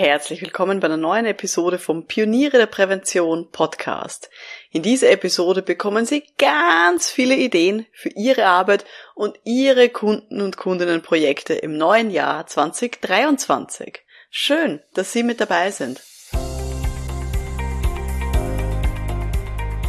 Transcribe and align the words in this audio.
Herzlich 0.00 0.40
willkommen 0.40 0.80
bei 0.80 0.86
einer 0.86 0.96
neuen 0.96 1.26
Episode 1.26 1.76
vom 1.76 2.06
Pioniere 2.06 2.56
der 2.56 2.64
Prävention 2.64 3.50
Podcast. 3.52 4.30
In 4.70 4.80
dieser 4.80 5.10
Episode 5.10 5.60
bekommen 5.60 6.06
Sie 6.06 6.22
ganz 6.38 7.10
viele 7.10 7.36
Ideen 7.36 7.84
für 7.92 8.08
Ihre 8.08 8.46
Arbeit 8.46 8.86
und 9.14 9.38
Ihre 9.44 9.90
Kunden 9.90 10.40
und 10.40 10.56
Kundinnenprojekte 10.56 11.52
im 11.52 11.76
neuen 11.76 12.10
Jahr 12.10 12.46
2023. 12.46 14.00
Schön, 14.30 14.80
dass 14.94 15.12
Sie 15.12 15.22
mit 15.22 15.38
dabei 15.38 15.70
sind. 15.70 16.00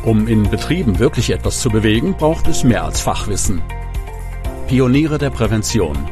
Um 0.04 0.28
in 0.28 0.50
Betrieben 0.50 1.00
wirklich 1.00 1.30
etwas 1.30 1.62
zu 1.62 1.70
bewegen, 1.70 2.18
braucht 2.18 2.50
es 2.50 2.66
mehr 2.66 2.84
als 2.84 3.00
Fachwissen. 3.00 3.64
Pioniere 4.68 5.18
der 5.20 5.30
Prävention 5.30 6.12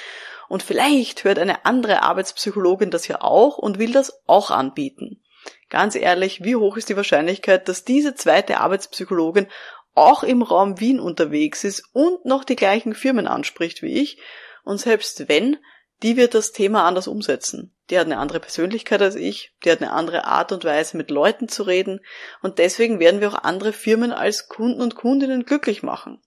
Und 0.50 0.64
vielleicht 0.64 1.24
hört 1.26 1.38
eine 1.38 1.64
andere 1.64 2.02
Arbeitspsychologin 2.02 2.90
das 2.90 3.08
ja 3.08 3.22
auch 3.22 3.60
und 3.60 3.78
will 3.78 3.92
das 3.92 4.24
auch 4.26 4.50
anbieten. 4.50 5.22
Ganz 5.70 5.96
ehrlich, 5.96 6.44
wie 6.44 6.56
hoch 6.56 6.78
ist 6.78 6.90
die 6.90 6.96
Wahrscheinlichkeit, 6.96 7.68
dass 7.68 7.84
diese 7.86 8.16
zweite 8.16 8.60
Arbeitspsychologin 8.60 9.48
auch 9.94 10.24
im 10.24 10.42
Raum 10.42 10.80
Wien 10.80 11.00
unterwegs 11.00 11.64
ist 11.64 11.84
und 11.94 12.26
noch 12.26 12.44
die 12.44 12.56
gleichen 12.56 12.94
Firmen 12.94 13.28
anspricht 13.28 13.82
wie 13.82 14.00
ich? 14.02 14.20
Und 14.64 14.80
selbst 14.80 15.28
wenn, 15.28 15.58
die 16.04 16.18
wird 16.18 16.34
das 16.34 16.52
Thema 16.52 16.86
anders 16.86 17.08
umsetzen. 17.08 17.76
Die 17.90 18.00
hat 18.00 18.06
eine 18.06 18.18
andere 18.18 18.40
Persönlichkeit 18.40 19.02
als 19.02 19.16
ich, 19.16 19.54
die 19.64 19.72
hat 19.72 19.82
eine 19.82 19.92
andere 19.92 20.26
Art 20.26 20.52
und 20.52 20.64
Weise, 20.64 20.98
mit 20.98 21.12
Leuten 21.12 21.48
zu 21.48 21.64
reden, 21.64 22.00
und 22.42 22.58
deswegen 22.58 23.00
werden 23.00 23.22
wir 23.22 23.30
auch 23.30 23.44
andere 23.44 23.74
Firmen 23.74 24.12
als 24.12 24.48
Kunden 24.48 24.82
und 24.82 24.96
Kundinnen 24.96 25.46
glücklich 25.46 25.84
machen. 25.84 26.22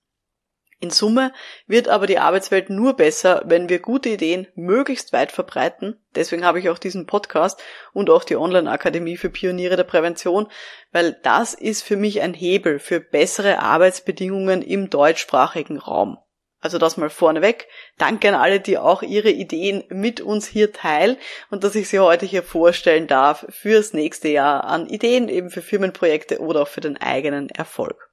In 0.84 0.90
Summe 0.90 1.32
wird 1.66 1.88
aber 1.88 2.06
die 2.06 2.18
Arbeitswelt 2.18 2.68
nur 2.68 2.92
besser, 2.92 3.40
wenn 3.46 3.70
wir 3.70 3.78
gute 3.78 4.10
Ideen 4.10 4.48
möglichst 4.54 5.14
weit 5.14 5.32
verbreiten. 5.32 5.98
Deswegen 6.14 6.44
habe 6.44 6.58
ich 6.58 6.68
auch 6.68 6.76
diesen 6.78 7.06
Podcast 7.06 7.58
und 7.94 8.10
auch 8.10 8.22
die 8.22 8.36
Online-Akademie 8.36 9.16
für 9.16 9.30
Pioniere 9.30 9.76
der 9.76 9.84
Prävention, 9.84 10.46
weil 10.92 11.18
das 11.22 11.54
ist 11.54 11.84
für 11.84 11.96
mich 11.96 12.20
ein 12.20 12.34
Hebel 12.34 12.78
für 12.78 13.00
bessere 13.00 13.60
Arbeitsbedingungen 13.60 14.60
im 14.60 14.90
deutschsprachigen 14.90 15.78
Raum. 15.78 16.18
Also 16.60 16.76
das 16.76 16.98
mal 16.98 17.08
vorneweg. 17.08 17.66
Danke 17.96 18.28
an 18.28 18.34
alle, 18.34 18.60
die 18.60 18.76
auch 18.76 19.02
ihre 19.02 19.30
Ideen 19.30 19.84
mit 19.88 20.20
uns 20.20 20.46
hier 20.46 20.70
teilen 20.70 21.16
und 21.48 21.64
dass 21.64 21.76
ich 21.76 21.88
sie 21.88 21.98
heute 21.98 22.26
hier 22.26 22.42
vorstellen 22.42 23.06
darf 23.06 23.46
fürs 23.48 23.94
nächste 23.94 24.28
Jahr 24.28 24.64
an 24.64 24.86
Ideen 24.86 25.30
eben 25.30 25.48
für 25.48 25.62
Firmenprojekte 25.62 26.40
oder 26.40 26.60
auch 26.60 26.68
für 26.68 26.82
den 26.82 26.98
eigenen 26.98 27.48
Erfolg. 27.48 28.03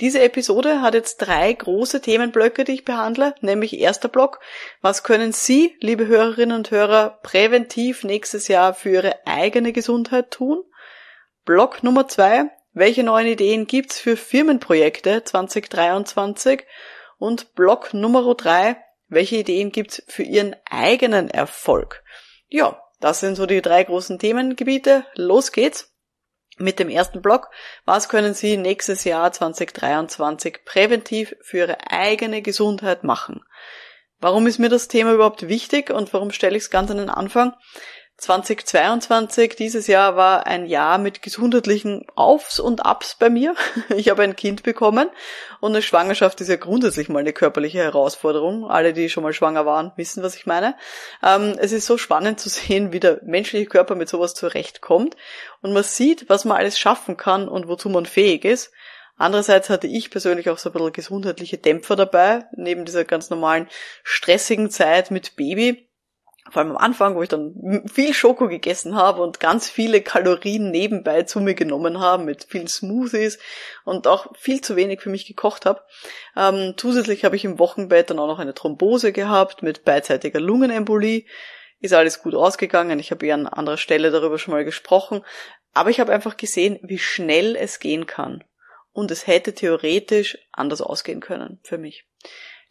Diese 0.00 0.20
Episode 0.20 0.82
hat 0.82 0.92
jetzt 0.92 1.18
drei 1.18 1.50
große 1.52 2.02
Themenblöcke, 2.02 2.64
die 2.64 2.72
ich 2.72 2.84
behandle, 2.84 3.34
nämlich 3.40 3.78
erster 3.78 4.08
Block, 4.08 4.40
was 4.82 5.02
können 5.02 5.32
Sie, 5.32 5.74
liebe 5.80 6.06
Hörerinnen 6.06 6.54
und 6.54 6.70
Hörer, 6.70 7.18
präventiv 7.22 8.04
nächstes 8.04 8.48
Jahr 8.48 8.74
für 8.74 8.90
Ihre 8.90 9.26
eigene 9.26 9.72
Gesundheit 9.72 10.30
tun? 10.30 10.62
Block 11.46 11.82
Nummer 11.82 12.08
zwei, 12.08 12.50
welche 12.74 13.04
neuen 13.04 13.26
Ideen 13.26 13.66
gibt's 13.66 13.98
für 13.98 14.18
Firmenprojekte 14.18 15.24
2023? 15.24 16.66
Und 17.16 17.54
Block 17.54 17.94
Nummer 17.94 18.34
drei, 18.34 18.76
welche 19.08 19.36
Ideen 19.36 19.72
gibt's 19.72 20.02
für 20.08 20.24
Ihren 20.24 20.56
eigenen 20.68 21.30
Erfolg? 21.30 22.02
Ja, 22.48 22.82
das 23.00 23.20
sind 23.20 23.36
so 23.36 23.46
die 23.46 23.62
drei 23.62 23.82
großen 23.82 24.18
Themengebiete. 24.18 25.06
Los 25.14 25.52
geht's! 25.52 25.95
Mit 26.58 26.78
dem 26.78 26.88
ersten 26.88 27.22
Blog. 27.22 27.48
Was 27.84 28.08
können 28.08 28.34
Sie 28.34 28.56
nächstes 28.56 29.04
Jahr 29.04 29.32
2023 29.32 30.64
präventiv 30.64 31.34
für 31.42 31.58
Ihre 31.58 31.90
eigene 31.90 32.42
Gesundheit 32.42 33.04
machen? 33.04 33.44
Warum 34.18 34.46
ist 34.46 34.58
mir 34.58 34.70
das 34.70 34.88
Thema 34.88 35.12
überhaupt 35.12 35.48
wichtig 35.48 35.90
und 35.90 36.12
warum 36.14 36.30
stelle 36.30 36.56
ich 36.56 36.64
es 36.64 36.70
ganz 36.70 36.90
an 36.90 36.96
den 36.96 37.10
Anfang? 37.10 37.54
2022, 38.18 39.56
dieses 39.56 39.86
Jahr 39.88 40.16
war 40.16 40.46
ein 40.46 40.64
Jahr 40.64 40.96
mit 40.96 41.20
gesundheitlichen 41.20 42.06
Aufs 42.14 42.58
und 42.58 42.86
Abs 42.86 43.16
bei 43.18 43.28
mir. 43.28 43.54
Ich 43.94 44.08
habe 44.08 44.22
ein 44.22 44.36
Kind 44.36 44.62
bekommen 44.62 45.10
und 45.60 45.72
eine 45.72 45.82
Schwangerschaft 45.82 46.40
ist 46.40 46.48
ja 46.48 46.56
grundsätzlich 46.56 47.10
mal 47.10 47.18
eine 47.18 47.34
körperliche 47.34 47.78
Herausforderung. 47.78 48.70
Alle, 48.70 48.94
die 48.94 49.10
schon 49.10 49.22
mal 49.22 49.34
schwanger 49.34 49.66
waren, 49.66 49.92
wissen, 49.96 50.22
was 50.22 50.34
ich 50.34 50.46
meine. 50.46 50.76
Ähm, 51.22 51.56
es 51.58 51.72
ist 51.72 51.86
so 51.86 51.98
spannend 51.98 52.40
zu 52.40 52.48
sehen, 52.48 52.90
wie 52.92 53.00
der 53.00 53.20
menschliche 53.22 53.66
Körper 53.66 53.94
mit 53.94 54.08
sowas 54.08 54.32
zurechtkommt 54.32 55.14
und 55.60 55.74
man 55.74 55.82
sieht, 55.82 56.28
was 56.30 56.46
man 56.46 56.56
alles 56.56 56.78
schaffen 56.78 57.18
kann 57.18 57.48
und 57.48 57.68
wozu 57.68 57.90
man 57.90 58.06
fähig 58.06 58.46
ist. 58.46 58.72
Andererseits 59.18 59.70
hatte 59.70 59.86
ich 59.86 60.10
persönlich 60.10 60.48
auch 60.50 60.58
so 60.58 60.70
ein 60.70 60.72
bisschen 60.72 60.92
gesundheitliche 60.92 61.58
Dämpfer 61.58 61.96
dabei, 61.96 62.44
neben 62.54 62.84
dieser 62.84 63.04
ganz 63.04 63.30
normalen 63.30 63.68
stressigen 64.04 64.70
Zeit 64.70 65.10
mit 65.10 65.36
Baby 65.36 65.85
vor 66.50 66.62
allem 66.62 66.72
am 66.72 66.76
Anfang, 66.76 67.14
wo 67.14 67.22
ich 67.22 67.28
dann 67.28 67.84
viel 67.92 68.14
Schoko 68.14 68.48
gegessen 68.48 68.94
habe 68.94 69.22
und 69.22 69.40
ganz 69.40 69.68
viele 69.68 70.00
Kalorien 70.00 70.70
nebenbei 70.70 71.22
zu 71.22 71.40
mir 71.40 71.54
genommen 71.54 72.00
habe 72.00 72.24
mit 72.24 72.44
vielen 72.44 72.68
Smoothies 72.68 73.38
und 73.84 74.06
auch 74.06 74.34
viel 74.36 74.60
zu 74.60 74.76
wenig 74.76 75.00
für 75.00 75.10
mich 75.10 75.26
gekocht 75.26 75.66
habe. 75.66 75.82
Ähm, 76.36 76.74
zusätzlich 76.76 77.24
habe 77.24 77.36
ich 77.36 77.44
im 77.44 77.58
Wochenbett 77.58 78.10
dann 78.10 78.18
auch 78.18 78.28
noch 78.28 78.38
eine 78.38 78.54
Thrombose 78.54 79.12
gehabt 79.12 79.62
mit 79.62 79.84
beidseitiger 79.84 80.40
Lungenembolie. 80.40 81.24
Ist 81.80 81.92
alles 81.92 82.22
gut 82.22 82.34
ausgegangen. 82.34 82.98
Ich 82.98 83.10
habe 83.10 83.26
eher 83.26 83.34
an 83.34 83.46
anderer 83.46 83.76
Stelle 83.76 84.10
darüber 84.10 84.38
schon 84.38 84.54
mal 84.54 84.64
gesprochen. 84.64 85.22
Aber 85.74 85.90
ich 85.90 86.00
habe 86.00 86.12
einfach 86.12 86.36
gesehen, 86.36 86.78
wie 86.82 86.98
schnell 86.98 87.54
es 87.54 87.80
gehen 87.80 88.06
kann. 88.06 88.42
und 88.96 89.10
es 89.10 89.26
hätte 89.26 89.52
theoretisch 89.52 90.38
anders 90.52 90.80
ausgehen 90.80 91.20
können 91.20 91.60
für 91.62 91.76
mich. 91.76 92.08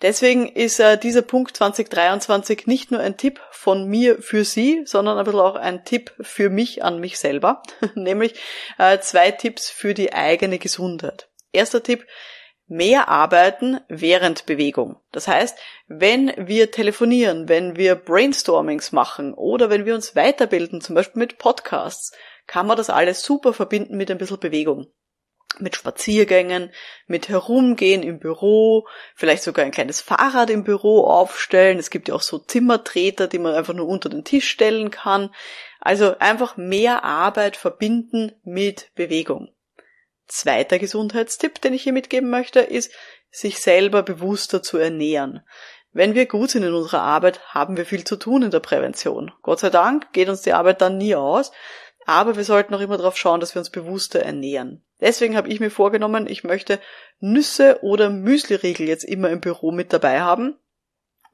Deswegen 0.02 0.50
ist 0.50 0.80
äh, 0.80 0.98
dieser 0.98 1.22
Punkt 1.22 1.56
2023 1.56 2.68
nicht 2.68 2.92
nur 2.92 3.00
ein 3.00 3.18
Tipp 3.18 3.40
von 3.52 3.88
mir 3.88 4.22
für 4.22 4.44
Sie, 4.44 4.82
sondern 4.86 5.18
ein 5.18 5.24
bisschen 5.24 5.40
auch 5.40 5.56
ein 5.56 5.86
Tipp 5.86 6.14
für 6.20 6.50
mich 6.50 6.84
an 6.84 7.00
mich 7.00 7.18
selber, 7.18 7.64
nämlich 7.96 8.36
äh, 8.78 9.00
zwei 9.00 9.32
Tipps 9.32 9.70
für 9.70 9.94
die 9.94 10.14
eigene 10.14 10.60
Gesundheit. 10.60 11.30
Erster 11.54 11.82
Tipp, 11.82 12.06
mehr 12.68 13.08
arbeiten 13.08 13.80
während 13.88 14.46
Bewegung. 14.46 14.98
Das 15.12 15.28
heißt, 15.28 15.58
wenn 15.88 16.34
wir 16.38 16.72
telefonieren, 16.72 17.48
wenn 17.48 17.78
wir 17.78 17.96
Brainstormings 17.96 18.92
machen 18.92 19.34
oder 19.34 19.70
wenn 19.70 19.86
wir 19.86 19.96
uns 19.96 20.16
weiterbilden, 20.16 20.82
zum 20.82 20.96
Beispiel 20.96 21.20
mit 21.20 21.38
Podcasts, 21.38 22.12
kann 22.48 22.68
man 22.68 22.76
das 22.76 22.90
alles 22.90 23.24
super 23.24 23.54
verbinden 23.54 23.96
mit 23.96 24.12
ein 24.12 24.18
bisschen 24.18 24.40
Bewegung 24.40 24.88
mit 25.62 25.76
Spaziergängen, 25.76 26.72
mit 27.08 27.30
Herumgehen 27.30 28.04
im 28.04 28.20
Büro, 28.20 28.88
vielleicht 29.16 29.44
sogar 29.44 29.66
ein 29.66 29.72
kleines 29.72 30.02
Fahrrad 30.02 30.50
im 30.50 30.64
Büro 30.64 31.06
aufstellen. 31.06 31.80
Es 31.80 31.90
gibt 31.90 32.08
ja 32.08 32.16
auch 32.16 32.22
so 32.22 32.40
Zimmertreter, 32.40 33.28
die 33.28 33.40
man 33.40 33.54
einfach 33.54 33.74
nur 33.74 33.88
unter 33.88 34.10
den 34.10 34.24
Tisch 34.24 34.50
stellen 34.50 34.92
kann. 34.92 35.34
Also 35.80 36.18
einfach 36.20 36.58
mehr 36.58 37.04
Arbeit 37.04 37.58
verbinden 37.58 38.32
mit 38.44 38.92
Bewegung. 38.96 39.50
Zweiter 40.28 40.80
Gesundheitstipp, 40.80 41.62
den 41.62 41.74
ich 41.74 41.84
hier 41.84 41.94
mitgeben 41.94 42.30
möchte, 42.30 42.60
ist, 42.60 42.92
sich 43.30 43.60
selber 43.60 44.02
bewusster 44.02 44.64
zu 44.64 44.78
ernähren. 44.78 45.42
Wenn 45.92 46.14
wir 46.14 46.26
gut 46.26 46.50
sind 46.50 46.64
in 46.64 46.74
unserer 46.74 47.02
Arbeit, 47.02 47.40
haben 47.54 47.78
wir 47.78 47.86
viel 47.86 48.04
zu 48.04 48.18
tun 48.18 48.42
in 48.42 48.52
der 48.52 48.60
Prävention. 48.60 49.32
Gott 49.44 49.60
sei 49.60 49.70
Dank 49.70 50.12
geht 50.12 50.28
uns 50.28 50.42
die 50.42 50.52
Arbeit 50.52 50.82
dann 50.82 50.98
nie 50.98 51.16
aus, 51.16 51.52
aber 52.06 52.36
wir 52.36 52.44
sollten 52.44 52.74
auch 52.74 52.80
immer 52.80 52.98
darauf 52.98 53.18
schauen, 53.18 53.40
dass 53.40 53.56
wir 53.56 53.60
uns 53.60 53.70
bewusster 53.70 54.22
ernähren. 54.22 54.84
Deswegen 55.02 55.36
habe 55.36 55.50
ich 55.50 55.60
mir 55.60 55.72
vorgenommen, 55.72 56.28
ich 56.28 56.44
möchte 56.44 56.80
Nüsse 57.20 57.80
oder 57.82 58.10
Müsliriegel 58.10 58.88
jetzt 58.88 59.04
immer 59.04 59.30
im 59.30 59.42
Büro 59.42 59.72
mit 59.72 59.92
dabei 59.92 60.22
haben 60.22 60.58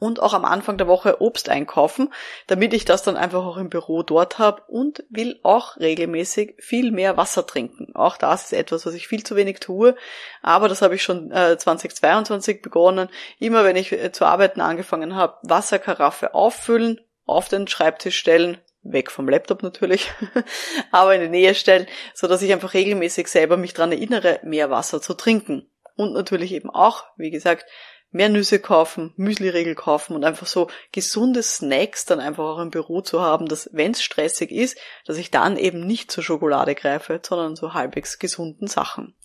und 0.01 0.19
auch 0.19 0.33
am 0.33 0.45
Anfang 0.45 0.77
der 0.77 0.87
Woche 0.87 1.21
Obst 1.21 1.47
einkaufen, 1.47 2.11
damit 2.47 2.73
ich 2.73 2.85
das 2.85 3.03
dann 3.03 3.17
einfach 3.17 3.45
auch 3.45 3.57
im 3.57 3.69
Büro 3.69 4.01
dort 4.01 4.39
habe 4.39 4.63
und 4.67 5.03
will 5.09 5.39
auch 5.43 5.77
regelmäßig 5.77 6.55
viel 6.57 6.91
mehr 6.91 7.17
Wasser 7.17 7.45
trinken. 7.45 7.93
Auch 7.93 8.17
das 8.17 8.45
ist 8.45 8.53
etwas, 8.53 8.87
was 8.87 8.95
ich 8.95 9.07
viel 9.07 9.23
zu 9.23 9.35
wenig 9.35 9.59
tue, 9.59 9.95
aber 10.41 10.67
das 10.67 10.81
habe 10.81 10.95
ich 10.95 11.03
schon 11.03 11.31
äh, 11.31 11.55
2022 11.55 12.63
begonnen. 12.63 13.09
Immer 13.37 13.63
wenn 13.63 13.75
ich 13.75 13.91
äh, 13.91 14.11
zu 14.11 14.25
arbeiten 14.25 14.59
angefangen 14.59 15.15
habe, 15.15 15.37
Wasserkaraffe 15.43 16.33
auffüllen, 16.33 16.99
auf 17.25 17.47
den 17.47 17.67
Schreibtisch 17.67 18.17
stellen, 18.17 18.57
weg 18.83 19.11
vom 19.11 19.29
Laptop 19.29 19.63
natürlich, 19.63 20.11
aber 20.91 21.15
in 21.15 21.21
die 21.21 21.29
Nähe 21.29 21.55
stellen, 21.55 21.87
so 22.13 22.27
dass 22.27 22.41
ich 22.41 22.51
einfach 22.51 22.73
regelmäßig 22.73 23.27
selber 23.27 23.57
mich 23.57 23.73
dran 23.73 23.91
erinnere, 23.91 24.39
mehr 24.43 24.69
Wasser 24.69 25.01
zu 25.01 25.13
trinken. 25.13 25.69
Und 25.95 26.13
natürlich 26.13 26.51
eben 26.53 26.69
auch, 26.69 27.03
wie 27.17 27.31
gesagt, 27.31 27.65
mehr 28.11 28.29
Nüsse 28.29 28.59
kaufen, 28.59 29.13
Müsliriegel 29.15 29.75
kaufen 29.75 30.15
und 30.15 30.23
einfach 30.25 30.47
so 30.47 30.69
gesunde 30.91 31.43
Snacks 31.43 32.05
dann 32.05 32.19
einfach 32.19 32.43
auch 32.43 32.59
im 32.59 32.69
Büro 32.69 33.01
zu 33.01 33.21
haben, 33.21 33.47
dass 33.47 33.69
wenn 33.71 33.91
es 33.91 34.03
stressig 34.03 34.51
ist, 34.51 34.77
dass 35.05 35.17
ich 35.17 35.31
dann 35.31 35.57
eben 35.57 35.85
nicht 35.85 36.11
zur 36.11 36.23
Schokolade 36.23 36.75
greife, 36.75 37.21
sondern 37.25 37.55
zu 37.55 37.73
halbwegs 37.73 38.19
gesunden 38.19 38.67
Sachen. 38.67 39.15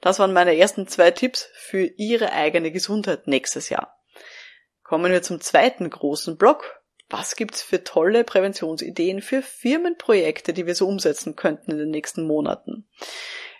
Das 0.00 0.18
waren 0.18 0.34
meine 0.34 0.56
ersten 0.56 0.86
zwei 0.86 1.10
Tipps 1.10 1.48
für 1.54 1.84
Ihre 1.96 2.32
eigene 2.32 2.70
Gesundheit 2.70 3.26
nächstes 3.26 3.70
Jahr. 3.70 3.98
Kommen 4.82 5.10
wir 5.10 5.22
zum 5.22 5.40
zweiten 5.40 5.88
großen 5.88 6.36
Block, 6.36 6.80
was 7.08 7.36
gibt's 7.36 7.62
für 7.62 7.84
tolle 7.84 8.24
Präventionsideen 8.24 9.22
für 9.22 9.42
Firmenprojekte, 9.42 10.52
die 10.52 10.66
wir 10.66 10.74
so 10.74 10.88
umsetzen 10.88 11.36
könnten 11.36 11.70
in 11.72 11.78
den 11.78 11.90
nächsten 11.90 12.26
Monaten. 12.26 12.86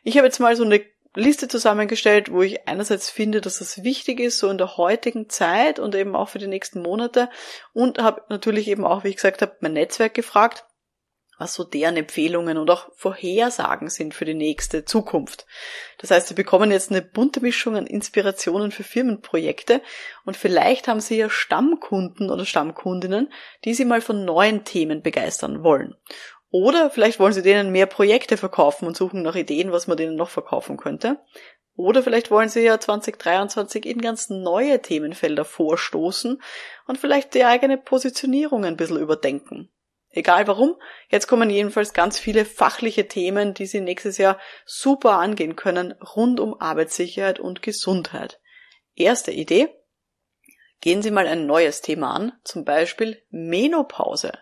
Ich 0.02 0.16
habe 0.16 0.26
jetzt 0.26 0.40
mal 0.40 0.56
so 0.56 0.64
eine 0.64 0.84
Liste 1.14 1.48
zusammengestellt, 1.48 2.30
wo 2.30 2.42
ich 2.42 2.68
einerseits 2.68 3.08
finde, 3.08 3.40
dass 3.40 3.58
das 3.58 3.82
wichtig 3.82 4.20
ist, 4.20 4.38
so 4.38 4.50
in 4.50 4.58
der 4.58 4.76
heutigen 4.76 5.30
Zeit 5.30 5.78
und 5.78 5.94
eben 5.94 6.14
auch 6.14 6.28
für 6.28 6.38
die 6.38 6.46
nächsten 6.46 6.82
Monate 6.82 7.30
und 7.72 7.98
habe 7.98 8.22
natürlich 8.28 8.68
eben 8.68 8.84
auch, 8.84 9.02
wie 9.02 9.08
ich 9.08 9.16
gesagt 9.16 9.40
habe, 9.40 9.56
mein 9.60 9.72
Netzwerk 9.72 10.12
gefragt, 10.12 10.66
was 11.38 11.54
so 11.54 11.64
deren 11.64 11.96
Empfehlungen 11.96 12.56
und 12.56 12.70
auch 12.70 12.88
Vorhersagen 12.94 13.90
sind 13.90 14.14
für 14.14 14.24
die 14.24 14.34
nächste 14.34 14.84
Zukunft. 14.84 15.46
Das 15.98 16.10
heißt, 16.10 16.28
Sie 16.28 16.34
bekommen 16.34 16.70
jetzt 16.70 16.90
eine 16.90 17.02
bunte 17.02 17.40
Mischung 17.40 17.76
an 17.76 17.86
Inspirationen 17.86 18.70
für 18.70 18.84
Firmenprojekte 18.84 19.82
und 20.24 20.36
vielleicht 20.36 20.88
haben 20.88 21.00
Sie 21.00 21.16
ja 21.16 21.28
Stammkunden 21.28 22.30
oder 22.30 22.46
Stammkundinnen, 22.46 23.32
die 23.64 23.74
Sie 23.74 23.84
mal 23.84 24.00
von 24.00 24.24
neuen 24.24 24.64
Themen 24.64 25.02
begeistern 25.02 25.62
wollen. 25.62 25.94
Oder 26.50 26.90
vielleicht 26.90 27.20
wollen 27.20 27.34
Sie 27.34 27.42
denen 27.42 27.72
mehr 27.72 27.86
Projekte 27.86 28.36
verkaufen 28.36 28.86
und 28.86 28.96
suchen 28.96 29.22
nach 29.22 29.34
Ideen, 29.34 29.72
was 29.72 29.88
man 29.88 29.96
denen 29.96 30.16
noch 30.16 30.30
verkaufen 30.30 30.76
könnte. 30.76 31.18
Oder 31.74 32.02
vielleicht 32.02 32.30
wollen 32.30 32.48
Sie 32.48 32.62
ja 32.62 32.80
2023 32.80 33.84
in 33.84 34.00
ganz 34.00 34.30
neue 34.30 34.80
Themenfelder 34.80 35.44
vorstoßen 35.44 36.40
und 36.86 36.98
vielleicht 36.98 37.34
die 37.34 37.44
eigene 37.44 37.76
Positionierung 37.76 38.64
ein 38.64 38.78
bisschen 38.78 38.98
überdenken. 38.98 39.70
Egal 40.16 40.46
warum, 40.46 40.76
jetzt 41.10 41.26
kommen 41.26 41.50
jedenfalls 41.50 41.92
ganz 41.92 42.18
viele 42.18 42.46
fachliche 42.46 43.06
Themen, 43.06 43.52
die 43.52 43.66
Sie 43.66 43.82
nächstes 43.82 44.16
Jahr 44.16 44.40
super 44.64 45.18
angehen 45.18 45.56
können, 45.56 45.92
rund 45.92 46.40
um 46.40 46.58
Arbeitssicherheit 46.58 47.38
und 47.38 47.60
Gesundheit. 47.60 48.40
Erste 48.94 49.30
Idee. 49.30 49.68
Gehen 50.80 51.02
Sie 51.02 51.10
mal 51.10 51.26
ein 51.26 51.44
neues 51.44 51.82
Thema 51.82 52.14
an, 52.14 52.32
zum 52.44 52.64
Beispiel 52.64 53.22
Menopause. 53.28 54.32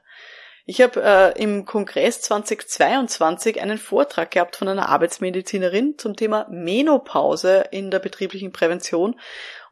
Ich 0.65 0.81
habe 0.81 1.03
äh, 1.03 1.43
im 1.43 1.65
Kongress 1.65 2.21
2022 2.21 3.61
einen 3.61 3.79
Vortrag 3.79 4.31
gehabt 4.31 4.55
von 4.55 4.69
einer 4.69 4.89
Arbeitsmedizinerin 4.91 5.99
zum 5.99 6.15
Thema 6.15 6.47
Menopause 6.51 7.65
in 7.73 7.91
der 7.91 7.99
betrieblichen 7.99 8.53
Prävention 8.53 9.19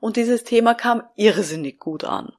und 0.01 0.17
dieses 0.17 0.43
Thema 0.43 0.75
kam 0.75 1.05
irrsinnig 1.15 1.79
gut 1.79 2.03
an. 2.03 2.33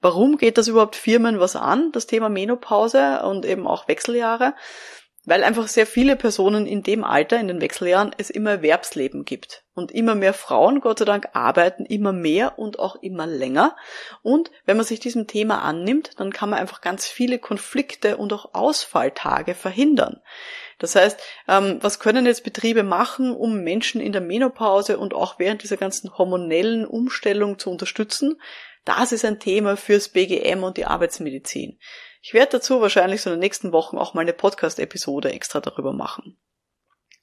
Warum 0.00 0.36
geht 0.36 0.58
das 0.58 0.68
überhaupt 0.68 0.96
Firmen 0.96 1.40
was 1.40 1.56
an, 1.56 1.90
das 1.92 2.06
Thema 2.06 2.28
Menopause 2.28 3.22
und 3.24 3.44
eben 3.44 3.66
auch 3.66 3.88
Wechseljahre? 3.88 4.54
Weil 5.24 5.44
einfach 5.44 5.68
sehr 5.68 5.86
viele 5.86 6.16
Personen 6.16 6.66
in 6.66 6.82
dem 6.82 7.04
Alter, 7.04 7.38
in 7.38 7.48
den 7.48 7.60
Wechseljahren, 7.60 8.14
es 8.16 8.30
immer 8.30 8.52
Erwerbsleben 8.52 9.26
gibt. 9.26 9.64
Und 9.74 9.92
immer 9.92 10.14
mehr 10.14 10.32
Frauen, 10.32 10.80
Gott 10.80 11.00
sei 11.00 11.04
Dank, 11.04 11.28
arbeiten 11.34 11.84
immer 11.84 12.12
mehr 12.12 12.58
und 12.58 12.78
auch 12.78 12.96
immer 13.02 13.26
länger. 13.26 13.76
Und 14.22 14.50
wenn 14.64 14.78
man 14.78 14.86
sich 14.86 15.00
diesem 15.00 15.26
Thema 15.26 15.62
annimmt, 15.62 16.12
dann 16.16 16.32
kann 16.32 16.48
man 16.48 16.60
einfach 16.60 16.80
ganz 16.80 17.06
viele 17.06 17.38
Konflikte 17.38 18.16
und 18.16 18.32
auch 18.32 18.54
Ausfalltage 18.54 19.54
verhindern. 19.54 20.22
Das 20.78 20.94
heißt, 20.94 21.20
ähm, 21.48 21.78
was 21.82 21.98
können 21.98 22.24
jetzt 22.24 22.44
Betriebe 22.44 22.82
machen, 22.82 23.34
um 23.34 23.62
Menschen 23.62 24.00
in 24.00 24.12
der 24.12 24.22
Menopause 24.22 24.98
und 24.98 25.12
auch 25.12 25.38
während 25.38 25.62
dieser 25.62 25.76
ganzen 25.76 26.16
hormonellen 26.16 26.86
Umstellung 26.86 27.58
zu 27.58 27.70
unterstützen? 27.70 28.40
Das 28.84 29.12
ist 29.12 29.24
ein 29.24 29.40
Thema 29.40 29.76
fürs 29.76 30.08
BGM 30.08 30.62
und 30.62 30.76
die 30.76 30.86
Arbeitsmedizin. 30.86 31.78
Ich 32.22 32.34
werde 32.34 32.52
dazu 32.52 32.80
wahrscheinlich 32.80 33.22
so 33.22 33.30
in 33.30 33.36
den 33.36 33.40
nächsten 33.40 33.72
Wochen 33.72 33.98
auch 33.98 34.14
mal 34.14 34.22
eine 34.22 34.32
Podcast-Episode 34.32 35.32
extra 35.32 35.60
darüber 35.60 35.92
machen. 35.92 36.38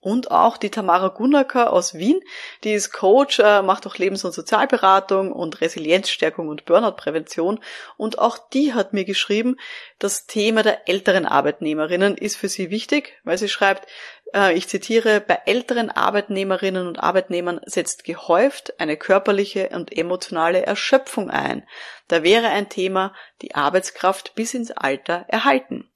Und 0.06 0.30
auch 0.30 0.58
die 0.58 0.70
Tamara 0.70 1.08
Gunacker 1.08 1.74
aus 1.74 1.96
Wien, 1.96 2.20
die 2.64 2.74
ist 2.74 2.94
Coach, 2.94 3.40
äh, 3.40 3.64
macht 3.64 3.88
auch 3.88 3.98
Lebens- 3.98 4.24
und 4.24 4.34
Sozialberatung 4.34 5.32
und 5.32 5.62
Resilienzstärkung 5.62 6.48
und 6.48 6.66
Burnout-Prävention. 6.66 7.60
Und 7.98 8.20
auch 8.20 8.38
die 8.38 8.76
hat 8.76 8.94
mir 8.94 9.04
geschrieben, 9.04 9.56
das 9.98 10.28
Thema 10.28 10.62
der 10.62 10.88
älteren 10.88 11.26
Arbeitnehmerinnen 11.26 12.18
ist 12.18 12.38
für 12.38 12.50
sie 12.50 12.70
wichtig, 12.70 13.20
weil 13.24 13.40
sie 13.40 13.50
schreibt, 13.50 13.88
äh, 14.32 14.54
ich 14.54 14.68
zitiere, 14.68 15.22
bei 15.22 15.40
älteren 15.48 15.90
Arbeitnehmerinnen 15.90 16.86
und 16.86 17.00
Arbeitnehmern 17.00 17.60
setzt 17.66 18.04
gehäuft 18.04 18.80
eine 18.80 18.98
körperliche 18.98 19.70
und 19.70 19.92
emotionale 19.92 20.68
Erschöpfung 20.68 21.32
ein. 21.32 21.68
Da 22.10 22.22
wäre 22.22 22.50
ein 22.50 22.70
Thema, 22.70 23.12
die 23.42 23.56
Arbeitskraft 23.56 24.36
bis 24.36 24.54
ins 24.54 24.70
Alter 24.70 25.26
erhalten. 25.30 25.90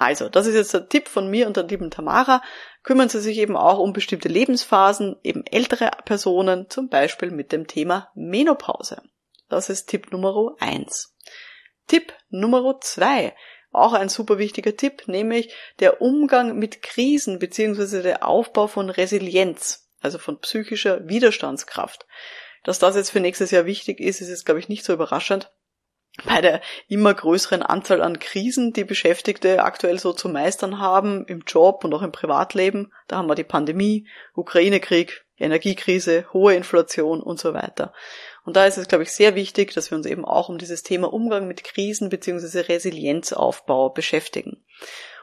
Also, 0.00 0.30
das 0.30 0.46
ist 0.46 0.54
jetzt 0.54 0.72
der 0.72 0.88
Tipp 0.88 1.08
von 1.08 1.28
mir 1.28 1.46
und 1.46 1.58
der 1.58 1.64
lieben 1.64 1.90
Tamara. 1.90 2.40
Kümmern 2.82 3.08
Sie 3.08 3.20
sich 3.20 3.38
eben 3.38 3.56
auch 3.56 3.78
um 3.78 3.92
bestimmte 3.92 4.28
Lebensphasen, 4.28 5.16
eben 5.22 5.44
ältere 5.46 5.90
Personen, 6.04 6.70
zum 6.70 6.88
Beispiel 6.88 7.30
mit 7.30 7.52
dem 7.52 7.66
Thema 7.66 8.10
Menopause. 8.14 9.02
Das 9.48 9.68
ist 9.68 9.86
Tipp 9.86 10.12
Nummer 10.12 10.54
eins. 10.60 11.14
Tipp 11.86 12.12
Nummer 12.30 12.80
zwei 12.80 13.34
auch 13.72 13.92
ein 13.92 14.08
super 14.08 14.38
wichtiger 14.38 14.76
Tipp, 14.76 15.04
nämlich 15.06 15.54
der 15.78 16.00
Umgang 16.02 16.58
mit 16.58 16.82
Krisen 16.82 17.38
bzw. 17.38 18.02
der 18.02 18.26
Aufbau 18.26 18.66
von 18.66 18.90
Resilienz, 18.90 19.88
also 20.00 20.18
von 20.18 20.40
psychischer 20.40 21.06
Widerstandskraft. 21.08 22.06
Dass 22.64 22.78
das 22.78 22.96
jetzt 22.96 23.10
für 23.10 23.20
nächstes 23.20 23.52
Jahr 23.52 23.66
wichtig 23.66 24.00
ist, 24.00 24.20
ist 24.20 24.28
jetzt, 24.28 24.44
glaube 24.44 24.60
ich, 24.60 24.68
nicht 24.68 24.84
so 24.84 24.92
überraschend. 24.92 25.52
Bei 26.24 26.40
der 26.40 26.60
immer 26.88 27.14
größeren 27.14 27.62
Anzahl 27.62 28.02
an 28.02 28.18
Krisen, 28.18 28.72
die 28.72 28.84
Beschäftigte 28.84 29.62
aktuell 29.62 29.98
so 29.98 30.12
zu 30.12 30.28
meistern 30.28 30.78
haben, 30.78 31.24
im 31.26 31.42
Job 31.46 31.84
und 31.84 31.94
auch 31.94 32.02
im 32.02 32.12
Privatleben, 32.12 32.92
da 33.08 33.16
haben 33.16 33.28
wir 33.28 33.34
die 33.34 33.44
Pandemie, 33.44 34.06
Ukraine-Krieg, 34.34 35.24
Energiekrise, 35.38 36.26
hohe 36.32 36.54
Inflation 36.54 37.22
und 37.22 37.40
so 37.40 37.54
weiter. 37.54 37.94
Und 38.44 38.56
da 38.56 38.66
ist 38.66 38.76
es, 38.76 38.88
glaube 38.88 39.04
ich, 39.04 39.12
sehr 39.12 39.34
wichtig, 39.34 39.72
dass 39.72 39.90
wir 39.90 39.96
uns 39.96 40.06
eben 40.06 40.24
auch 40.24 40.48
um 40.48 40.58
dieses 40.58 40.82
Thema 40.82 41.12
Umgang 41.12 41.46
mit 41.46 41.64
Krisen 41.64 42.10
bzw. 42.10 42.60
Resilienzaufbau 42.60 43.90
beschäftigen. 43.90 44.62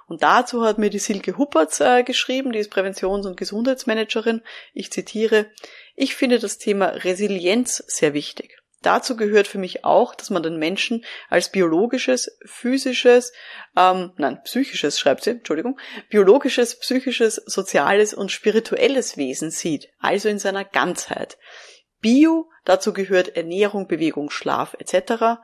Und 0.08 0.24
dazu 0.24 0.63
hat 0.63 0.77
mir 0.77 0.89
die 0.89 1.00
Silke 1.00 1.38
Huppertz 1.38 1.82
äh, 1.82 2.04
geschrieben, 2.04 2.54
die 2.54 2.60
ist 2.60 2.72
Präventions- 2.72 3.27
und 3.27 3.36
Gesundheitsmanagerin. 3.36 4.42
Ich 4.74 4.92
zitiere, 4.92 5.48
ich 5.96 6.16
finde 6.16 6.39
das 6.39 6.58
Thema 6.58 6.88
Resilienz 6.88 7.84
sehr 7.88 8.13
wichtig. 8.13 8.57
Dazu 8.84 9.18
gehört 9.18 9.48
für 9.48 9.58
mich 9.58 9.84
auch, 9.84 10.14
dass 10.14 10.30
man 10.30 10.44
den 10.44 10.58
Menschen 10.58 11.04
als 11.30 11.52
biologisches, 11.52 12.38
physisches, 12.46 13.34
ähm, 13.76 14.14
nein, 14.18 14.40
psychisches, 14.44 15.00
schreibt 15.00 15.24
sie, 15.24 15.32
Entschuldigung, 15.32 15.80
biologisches, 16.10 16.80
psychisches, 16.80 17.36
soziales 17.36 18.14
und 18.14 18.32
spirituelles 18.32 19.18
Wesen 19.18 19.50
sieht, 19.50 19.90
also 20.00 20.30
in 20.30 20.38
seiner 20.38 20.64
Ganzheit. 20.64 21.38
Bio, 22.02 22.50
dazu 22.66 22.94
gehört 22.94 23.36
Ernährung, 23.36 23.88
Bewegung, 23.88 24.30
Schlaf 24.30 24.76
etc. 24.78 25.40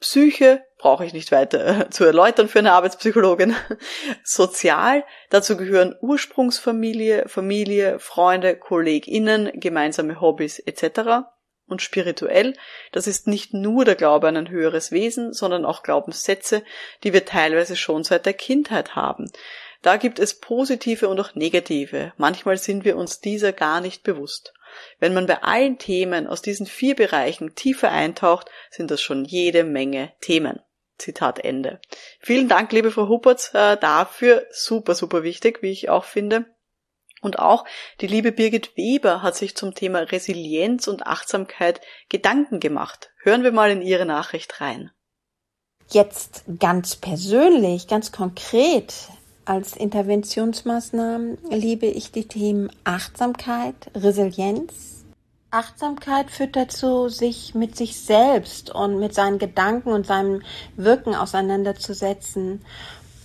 Psyche 0.00 0.64
brauche 0.78 1.04
ich 1.04 1.12
nicht 1.12 1.30
weiter 1.32 1.80
äh, 1.80 1.90
zu 1.90 2.04
erläutern 2.04 2.48
für 2.48 2.60
eine 2.60 2.72
Arbeitspsychologin. 2.72 3.54
Sozial, 4.24 5.04
dazu 5.28 5.56
gehören 5.56 5.94
Ursprungsfamilie, 6.00 7.28
Familie, 7.28 7.98
Freunde, 7.98 8.56
KollegInnen, 8.56 9.50
gemeinsame 9.54 10.20
Hobbys 10.20 10.60
etc. 10.60 11.26
Und 11.68 11.82
spirituell, 11.82 12.54
das 12.92 13.06
ist 13.06 13.26
nicht 13.26 13.52
nur 13.52 13.84
der 13.84 13.94
Glaube 13.94 14.26
an 14.28 14.36
ein 14.36 14.48
höheres 14.48 14.90
Wesen, 14.90 15.34
sondern 15.34 15.66
auch 15.66 15.82
Glaubenssätze, 15.82 16.62
die 17.04 17.12
wir 17.12 17.26
teilweise 17.26 17.76
schon 17.76 18.04
seit 18.04 18.24
der 18.24 18.32
Kindheit 18.32 18.96
haben. 18.96 19.30
Da 19.82 19.96
gibt 19.96 20.18
es 20.18 20.40
positive 20.40 21.08
und 21.08 21.20
auch 21.20 21.34
negative. 21.34 22.12
Manchmal 22.16 22.56
sind 22.56 22.84
wir 22.84 22.96
uns 22.96 23.20
dieser 23.20 23.52
gar 23.52 23.80
nicht 23.80 24.02
bewusst. 24.02 24.54
Wenn 24.98 25.14
man 25.14 25.26
bei 25.26 25.42
allen 25.42 25.78
Themen 25.78 26.26
aus 26.26 26.42
diesen 26.42 26.66
vier 26.66 26.96
Bereichen 26.96 27.54
tiefer 27.54 27.90
eintaucht, 27.90 28.50
sind 28.70 28.90
das 28.90 29.00
schon 29.00 29.24
jede 29.24 29.64
Menge 29.64 30.12
Themen. 30.20 30.60
Zitat 30.98 31.44
Ende. 31.44 31.80
Vielen 32.18 32.48
Dank, 32.48 32.72
liebe 32.72 32.90
Frau 32.90 33.08
Huppertz, 33.08 33.54
äh, 33.54 33.76
dafür. 33.76 34.46
Super, 34.50 34.94
super 34.94 35.22
wichtig, 35.22 35.62
wie 35.62 35.70
ich 35.70 35.88
auch 35.88 36.04
finde. 36.04 36.46
Und 37.20 37.38
auch 37.38 37.64
die 38.00 38.06
liebe 38.06 38.32
Birgit 38.32 38.76
Weber 38.76 39.22
hat 39.22 39.36
sich 39.36 39.56
zum 39.56 39.74
Thema 39.74 40.00
Resilienz 40.00 40.88
und 40.88 41.06
Achtsamkeit 41.06 41.80
Gedanken 42.08 42.60
gemacht. 42.60 43.10
Hören 43.22 43.42
wir 43.42 43.52
mal 43.52 43.70
in 43.70 43.82
ihre 43.82 44.06
Nachricht 44.06 44.60
rein. 44.60 44.90
Jetzt 45.90 46.44
ganz 46.58 46.96
persönlich, 46.96 47.88
ganz 47.88 48.12
konkret, 48.12 48.94
als 49.46 49.74
Interventionsmaßnahmen 49.74 51.38
liebe 51.48 51.86
ich 51.86 52.12
die 52.12 52.28
Themen 52.28 52.70
Achtsamkeit, 52.84 53.90
Resilienz. 53.94 55.06
Achtsamkeit 55.50 56.30
führt 56.30 56.56
dazu, 56.56 57.08
sich 57.08 57.54
mit 57.54 57.74
sich 57.74 57.98
selbst 57.98 58.68
und 58.68 58.98
mit 58.98 59.14
seinen 59.14 59.38
Gedanken 59.38 59.92
und 59.92 60.06
seinem 60.06 60.42
Wirken 60.76 61.14
auseinanderzusetzen. 61.14 62.62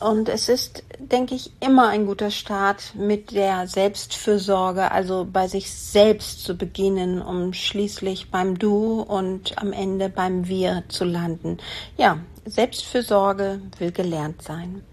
Und 0.03 0.27
es 0.27 0.49
ist, 0.49 0.83
denke 0.99 1.33
ich, 1.33 1.51
immer 1.61 1.87
ein 1.87 2.05
guter 2.05 2.29
Start 2.29 2.93
mit 2.93 3.31
der 3.31 3.67
Selbstfürsorge, 3.67 4.91
also 4.91 5.25
bei 5.31 5.47
sich 5.47 5.71
selbst 5.71 6.43
zu 6.43 6.57
beginnen, 6.57 7.21
um 7.21 7.53
schließlich 7.53 8.29
beim 8.29 8.59
Du 8.59 8.99
und 8.99 9.57
am 9.57 9.71
Ende 9.71 10.09
beim 10.09 10.49
Wir 10.49 10.83
zu 10.89 11.05
landen. 11.05 11.57
Ja, 11.95 12.17
Selbstfürsorge 12.43 13.61
will 13.79 13.93
gelernt 13.93 14.41
sein. 14.41 14.83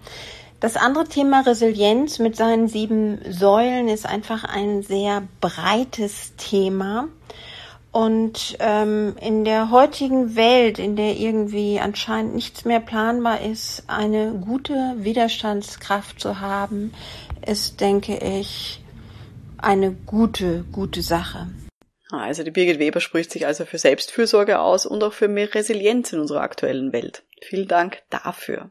Das 0.61 0.77
andere 0.77 1.07
Thema 1.07 1.41
Resilienz 1.41 2.21
mit 2.21 2.37
seinen 2.37 2.69
sieben 2.69 3.19
Säulen 3.29 3.89
ist 3.89 4.07
einfach 4.07 4.45
ein 4.45 4.85
sehr 4.85 5.25
breites 5.41 6.37
Thema. 6.37 7.09
Und 7.93 8.57
ähm, 8.61 9.17
in 9.21 9.45
der 9.45 9.71
heutigen 9.71 10.37
Welt, 10.37 10.79
in 10.79 10.95
der 10.95 11.17
irgendwie 11.17 11.81
anscheinend 11.81 12.37
nichts 12.37 12.65
mehr 12.65 12.79
planbar 12.79 13.41
ist, 13.41 13.83
eine 13.89 14.33
gute 14.33 14.95
Widerstandskraft 14.99 16.21
zu 16.21 16.39
haben, 16.41 16.95
ist, 17.45 17.81
denke 17.81 18.17
ich, 18.19 18.81
eine 19.59 19.91
gute, 19.91 20.65
gute 20.71 21.03
Sache. 21.03 21.49
Also 22.11 22.43
die 22.43 22.51
Birgit 22.51 22.79
Weber 22.79 23.01
spricht 23.01 23.31
sich 23.33 23.47
also 23.47 23.65
für 23.65 23.79
Selbstfürsorge 23.79 24.61
aus 24.61 24.87
und 24.87 25.03
auch 25.03 25.13
für 25.13 25.29
mehr 25.29 25.53
Resilienz 25.53 26.13
in 26.13 26.21
unserer 26.21 26.43
aktuellen 26.43 26.93
Welt. 26.93 27.25
Vielen 27.43 27.69
Dank 27.69 28.03
dafür. 28.11 28.71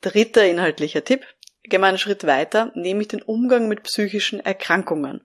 Dritter 0.00 0.46
inhaltlicher 0.46 1.04
Tipp. 1.04 1.24
Gehen 1.68 1.80
wir 1.80 1.88
einen 1.88 1.98
Schritt 1.98 2.24
weiter, 2.26 2.70
nämlich 2.74 3.08
den 3.08 3.22
Umgang 3.22 3.66
mit 3.66 3.82
psychischen 3.82 4.38
Erkrankungen. 4.38 5.22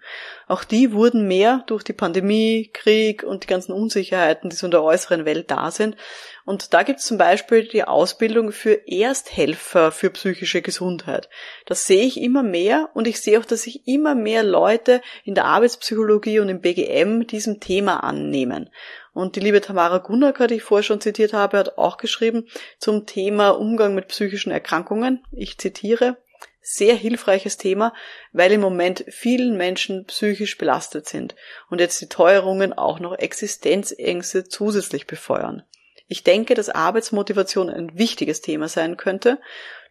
Auch 0.47 0.63
die 0.63 0.91
wurden 0.91 1.27
mehr 1.27 1.63
durch 1.67 1.83
die 1.83 1.93
Pandemie, 1.93 2.71
Krieg 2.73 3.21
und 3.23 3.43
die 3.43 3.47
ganzen 3.47 3.73
Unsicherheiten, 3.73 4.49
die 4.49 4.55
so 4.55 4.65
in 4.65 4.71
der 4.71 4.83
äußeren 4.83 5.25
Welt 5.25 5.51
da 5.51 5.69
sind. 5.69 5.97
Und 6.43 6.73
da 6.73 6.81
gibt 6.81 6.99
es 6.99 7.05
zum 7.05 7.19
Beispiel 7.19 7.67
die 7.67 7.83
Ausbildung 7.83 8.51
für 8.51 8.87
Ersthelfer 8.87 9.91
für 9.91 10.09
psychische 10.09 10.63
Gesundheit. 10.63 11.29
Das 11.67 11.85
sehe 11.85 12.03
ich 12.05 12.19
immer 12.19 12.41
mehr 12.41 12.89
und 12.95 13.07
ich 13.07 13.21
sehe 13.21 13.39
auch, 13.39 13.45
dass 13.45 13.61
sich 13.61 13.87
immer 13.87 14.15
mehr 14.15 14.43
Leute 14.43 15.01
in 15.23 15.35
der 15.35 15.45
Arbeitspsychologie 15.45 16.39
und 16.39 16.49
im 16.49 16.61
BGM 16.61 17.27
diesem 17.27 17.59
Thema 17.59 18.03
annehmen. 18.03 18.71
Und 19.13 19.35
die 19.35 19.41
liebe 19.41 19.61
Tamara 19.61 19.99
Gunacker, 19.99 20.47
die 20.47 20.55
ich 20.55 20.63
vorher 20.63 20.83
schon 20.83 21.01
zitiert 21.01 21.33
habe, 21.33 21.57
hat 21.57 21.77
auch 21.77 21.97
geschrieben 21.97 22.47
zum 22.79 23.05
Thema 23.05 23.49
Umgang 23.49 23.93
mit 23.93 24.07
psychischen 24.07 24.51
Erkrankungen. 24.51 25.23
Ich 25.31 25.57
zitiere, 25.57 26.17
sehr 26.61 26.95
hilfreiches 26.95 27.57
Thema, 27.57 27.93
weil 28.31 28.51
im 28.51 28.61
Moment 28.61 29.03
vielen 29.09 29.57
Menschen 29.57 30.05
psychisch 30.05 30.57
belastet 30.57 31.07
sind 31.07 31.35
und 31.69 31.79
jetzt 31.79 31.99
die 32.01 32.09
Teuerungen 32.09 32.73
auch 32.73 32.99
noch 32.99 33.17
Existenzängste 33.17 34.47
zusätzlich 34.47 35.07
befeuern. 35.07 35.63
Ich 36.07 36.25
denke, 36.25 36.55
dass 36.55 36.69
Arbeitsmotivation 36.69 37.69
ein 37.69 37.97
wichtiges 37.97 38.41
Thema 38.41 38.67
sein 38.67 38.97
könnte. 38.97 39.39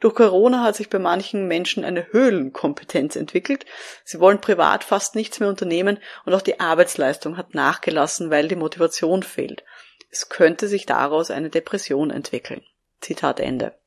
Durch 0.01 0.15
Corona 0.15 0.63
hat 0.63 0.77
sich 0.77 0.91
bei 0.91 0.99
manchen 0.99 1.49
Menschen 1.49 1.83
eine 1.83 2.13
Höhlenkompetenz 2.13 3.17
entwickelt. 3.17 3.65
Sie 4.05 4.21
wollen 4.21 4.39
privat 4.39 4.85
fast 4.85 5.15
nichts 5.15 5.41
mehr 5.41 5.49
unternehmen 5.49 5.99
und 6.27 6.35
auch 6.35 6.43
die 6.43 6.61
Arbeitsleistung 6.61 7.39
hat 7.39 7.55
nachgelassen, 7.55 8.31
weil 8.31 8.49
die 8.49 8.57
Motivation 8.57 9.23
fehlt. 9.23 9.65
Es 10.11 10.29
könnte 10.29 10.69
sich 10.69 10.85
daraus 10.85 11.31
eine 11.31 11.49
Depression 11.49 12.11
entwickeln. 12.11 12.63
Zitat 13.01 13.41
Ende. 13.41 13.80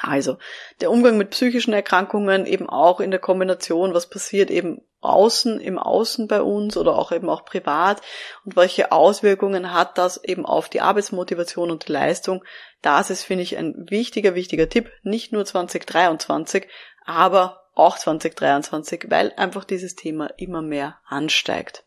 Also 0.00 0.36
der 0.80 0.90
Umgang 0.90 1.16
mit 1.16 1.30
psychischen 1.30 1.72
Erkrankungen 1.72 2.44
eben 2.44 2.68
auch 2.68 3.00
in 3.00 3.10
der 3.10 3.20
Kombination, 3.20 3.94
was 3.94 4.10
passiert 4.10 4.50
eben 4.50 4.82
außen, 5.00 5.60
im 5.60 5.78
Außen 5.78 6.26
bei 6.26 6.42
uns 6.42 6.76
oder 6.76 6.98
auch 6.98 7.12
eben 7.12 7.30
auch 7.30 7.44
privat 7.44 8.02
und 8.44 8.56
welche 8.56 8.92
Auswirkungen 8.92 9.72
hat 9.72 9.98
das 9.98 10.22
eben 10.22 10.44
auf 10.44 10.68
die 10.68 10.80
Arbeitsmotivation 10.80 11.70
und 11.70 11.88
die 11.88 11.92
Leistung. 11.92 12.44
Das 12.82 13.10
ist, 13.10 13.24
finde 13.24 13.44
ich, 13.44 13.56
ein 13.56 13.86
wichtiger, 13.88 14.34
wichtiger 14.34 14.68
Tipp, 14.68 14.90
nicht 15.02 15.32
nur 15.32 15.44
2023, 15.44 16.66
aber 17.04 17.62
auch 17.74 17.96
2023, 17.96 19.06
weil 19.08 19.32
einfach 19.36 19.64
dieses 19.64 19.94
Thema 19.94 20.28
immer 20.36 20.62
mehr 20.62 20.98
ansteigt. 21.06 21.85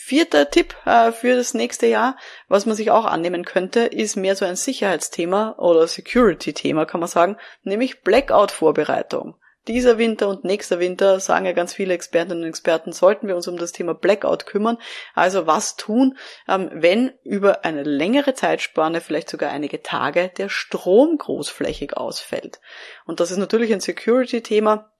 Vierter 0.00 0.48
Tipp 0.48 0.76
äh, 0.86 1.10
für 1.10 1.34
das 1.34 1.54
nächste 1.54 1.86
Jahr, 1.86 2.16
was 2.46 2.66
man 2.66 2.76
sich 2.76 2.92
auch 2.92 3.04
annehmen 3.04 3.44
könnte, 3.44 3.80
ist 3.80 4.14
mehr 4.16 4.36
so 4.36 4.44
ein 4.44 4.54
Sicherheitsthema 4.54 5.56
oder 5.58 5.88
Security-Thema, 5.88 6.86
kann 6.86 7.00
man 7.00 7.08
sagen, 7.08 7.36
nämlich 7.62 8.02
Blackout-Vorbereitung. 8.02 9.34
Dieser 9.66 9.98
Winter 9.98 10.28
und 10.28 10.44
nächster 10.44 10.78
Winter, 10.78 11.18
sagen 11.18 11.46
ja 11.46 11.52
ganz 11.52 11.74
viele 11.74 11.94
Expertinnen 11.94 12.44
und 12.44 12.48
Experten, 12.48 12.92
sollten 12.92 13.26
wir 13.26 13.34
uns 13.34 13.48
um 13.48 13.58
das 13.58 13.72
Thema 13.72 13.92
Blackout 13.92 14.46
kümmern. 14.46 14.78
Also 15.14 15.48
was 15.48 15.74
tun, 15.74 16.16
ähm, 16.48 16.70
wenn 16.72 17.12
über 17.24 17.64
eine 17.64 17.82
längere 17.82 18.34
Zeitspanne, 18.34 19.00
vielleicht 19.00 19.28
sogar 19.28 19.50
einige 19.50 19.82
Tage, 19.82 20.30
der 20.38 20.48
Strom 20.48 21.18
großflächig 21.18 21.96
ausfällt. 21.96 22.60
Und 23.04 23.18
das 23.18 23.32
ist 23.32 23.38
natürlich 23.38 23.72
ein 23.72 23.80
Security-Thema 23.80 24.92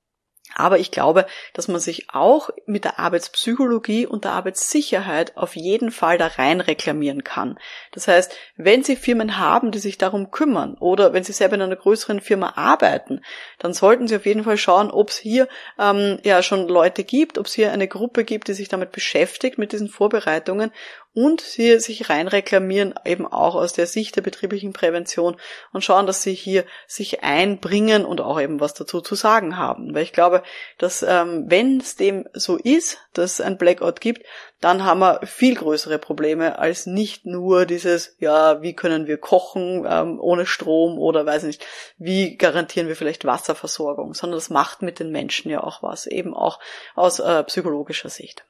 aber 0.54 0.78
ich 0.78 0.90
glaube, 0.90 1.26
dass 1.52 1.68
man 1.68 1.80
sich 1.80 2.08
auch 2.12 2.50
mit 2.66 2.84
der 2.84 2.98
Arbeitspsychologie 2.98 4.06
und 4.06 4.24
der 4.24 4.32
Arbeitssicherheit 4.32 5.36
auf 5.36 5.56
jeden 5.56 5.90
Fall 5.90 6.18
da 6.18 6.26
rein 6.26 6.60
reklamieren 6.60 7.24
kann. 7.24 7.58
Das 7.92 8.08
heißt, 8.08 8.34
wenn 8.56 8.82
Sie 8.82 8.96
Firmen 8.96 9.38
haben, 9.38 9.70
die 9.70 9.78
sich 9.78 9.98
darum 9.98 10.30
kümmern 10.30 10.74
oder 10.74 11.12
wenn 11.12 11.24
Sie 11.24 11.32
selber 11.32 11.56
in 11.56 11.62
einer 11.62 11.76
größeren 11.76 12.20
Firma 12.20 12.54
arbeiten, 12.56 13.22
dann 13.58 13.72
sollten 13.72 14.08
Sie 14.08 14.16
auf 14.16 14.26
jeden 14.26 14.44
Fall 14.44 14.56
schauen, 14.56 14.90
ob 14.90 15.10
es 15.10 15.18
hier 15.18 15.48
ähm, 15.78 16.18
ja 16.22 16.42
schon 16.42 16.68
Leute 16.68 17.04
gibt, 17.04 17.38
ob 17.38 17.46
es 17.46 17.54
hier 17.54 17.72
eine 17.72 17.88
Gruppe 17.88 18.24
gibt, 18.24 18.48
die 18.48 18.54
sich 18.54 18.68
damit 18.68 18.92
beschäftigt, 18.92 19.58
mit 19.58 19.72
diesen 19.72 19.88
Vorbereitungen 19.88 20.72
und 21.14 21.40
sie 21.40 21.80
sich 21.80 22.10
rein 22.10 22.28
reklamieren, 22.28 22.94
eben 23.04 23.26
auch 23.26 23.54
aus 23.54 23.72
der 23.72 23.86
Sicht 23.86 24.16
der 24.16 24.22
betrieblichen 24.22 24.72
Prävention 24.72 25.36
und 25.72 25.82
schauen, 25.82 26.06
dass 26.06 26.22
sie 26.22 26.34
hier 26.34 26.64
sich 26.86 27.22
einbringen 27.22 28.04
und 28.04 28.20
auch 28.20 28.40
eben 28.40 28.60
was 28.60 28.74
dazu 28.74 29.00
zu 29.00 29.14
sagen 29.14 29.56
haben. 29.56 29.94
Weil 29.94 30.02
ich 30.02 30.12
glaube, 30.12 30.42
dass 30.78 31.02
ähm, 31.02 31.46
wenn 31.48 31.80
es 31.80 31.96
dem 31.96 32.28
so 32.34 32.56
ist, 32.56 32.98
dass 33.14 33.32
es 33.32 33.40
ein 33.40 33.58
Blackout 33.58 34.00
gibt, 34.00 34.24
dann 34.60 34.84
haben 34.84 35.00
wir 35.00 35.20
viel 35.24 35.54
größere 35.54 35.98
Probleme 35.98 36.58
als 36.58 36.86
nicht 36.86 37.26
nur 37.26 37.64
dieses, 37.64 38.16
ja, 38.18 38.60
wie 38.62 38.74
können 38.74 39.06
wir 39.06 39.18
kochen 39.18 39.86
ähm, 39.88 40.20
ohne 40.20 40.46
Strom 40.46 40.98
oder 40.98 41.24
weiß 41.24 41.44
nicht, 41.44 41.64
wie 41.96 42.36
garantieren 42.36 42.88
wir 42.88 42.96
vielleicht 42.96 43.24
Wasserversorgung, 43.24 44.14
sondern 44.14 44.36
das 44.36 44.50
macht 44.50 44.82
mit 44.82 44.98
den 44.98 45.10
Menschen 45.10 45.50
ja 45.50 45.62
auch 45.62 45.82
was, 45.82 46.06
eben 46.06 46.34
auch 46.34 46.58
aus 46.94 47.18
äh, 47.20 47.44
psychologischer 47.44 48.08
Sicht. 48.08 48.44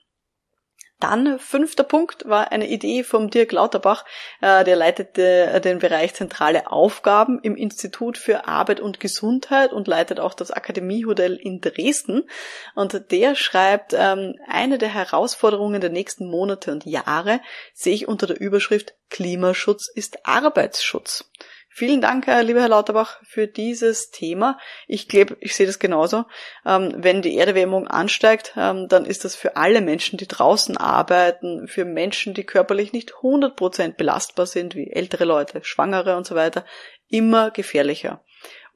Dann 1.00 1.38
fünfter 1.38 1.84
Punkt 1.84 2.28
war 2.28 2.50
eine 2.50 2.68
Idee 2.68 3.04
vom 3.04 3.30
Dirk 3.30 3.52
Lauterbach. 3.52 4.04
Äh, 4.40 4.64
der 4.64 4.74
leitete 4.74 5.22
äh, 5.22 5.60
den 5.60 5.78
Bereich 5.78 6.14
zentrale 6.14 6.72
Aufgaben 6.72 7.38
im 7.42 7.54
Institut 7.54 8.18
für 8.18 8.48
Arbeit 8.48 8.80
und 8.80 8.98
Gesundheit 8.98 9.72
und 9.72 9.86
leitet 9.86 10.18
auch 10.18 10.34
das 10.34 10.50
Akademiehotel 10.50 11.36
in 11.36 11.60
Dresden. 11.60 12.28
Und 12.74 13.12
der 13.12 13.36
schreibt, 13.36 13.94
ähm, 13.96 14.34
eine 14.48 14.78
der 14.78 14.92
Herausforderungen 14.92 15.80
der 15.80 15.90
nächsten 15.90 16.28
Monate 16.28 16.72
und 16.72 16.84
Jahre 16.84 17.40
sehe 17.74 17.94
ich 17.94 18.08
unter 18.08 18.26
der 18.26 18.40
Überschrift 18.40 18.94
Klimaschutz 19.08 19.88
ist 19.94 20.26
Arbeitsschutz. 20.26 21.30
Vielen 21.78 22.00
Dank, 22.00 22.26
lieber 22.42 22.62
Herr 22.62 22.70
Lauterbach, 22.70 23.20
für 23.22 23.46
dieses 23.46 24.10
Thema. 24.10 24.58
Ich 24.88 25.06
glaube, 25.06 25.36
ich 25.38 25.54
sehe 25.54 25.64
das 25.68 25.78
genauso. 25.78 26.24
Ähm, 26.66 26.92
wenn 26.96 27.22
die 27.22 27.36
Erderwärmung 27.38 27.86
ansteigt, 27.86 28.54
ähm, 28.56 28.88
dann 28.88 29.04
ist 29.04 29.24
das 29.24 29.36
für 29.36 29.54
alle 29.54 29.80
Menschen, 29.80 30.16
die 30.16 30.26
draußen 30.26 30.76
arbeiten, 30.76 31.68
für 31.68 31.84
Menschen, 31.84 32.34
die 32.34 32.42
körperlich 32.42 32.92
nicht 32.92 33.12
100% 33.22 33.92
belastbar 33.92 34.46
sind, 34.46 34.74
wie 34.74 34.90
ältere 34.90 35.24
Leute, 35.24 35.60
Schwangere 35.62 36.16
und 36.16 36.26
so 36.26 36.34
weiter, 36.34 36.64
immer 37.10 37.52
gefährlicher. 37.52 38.24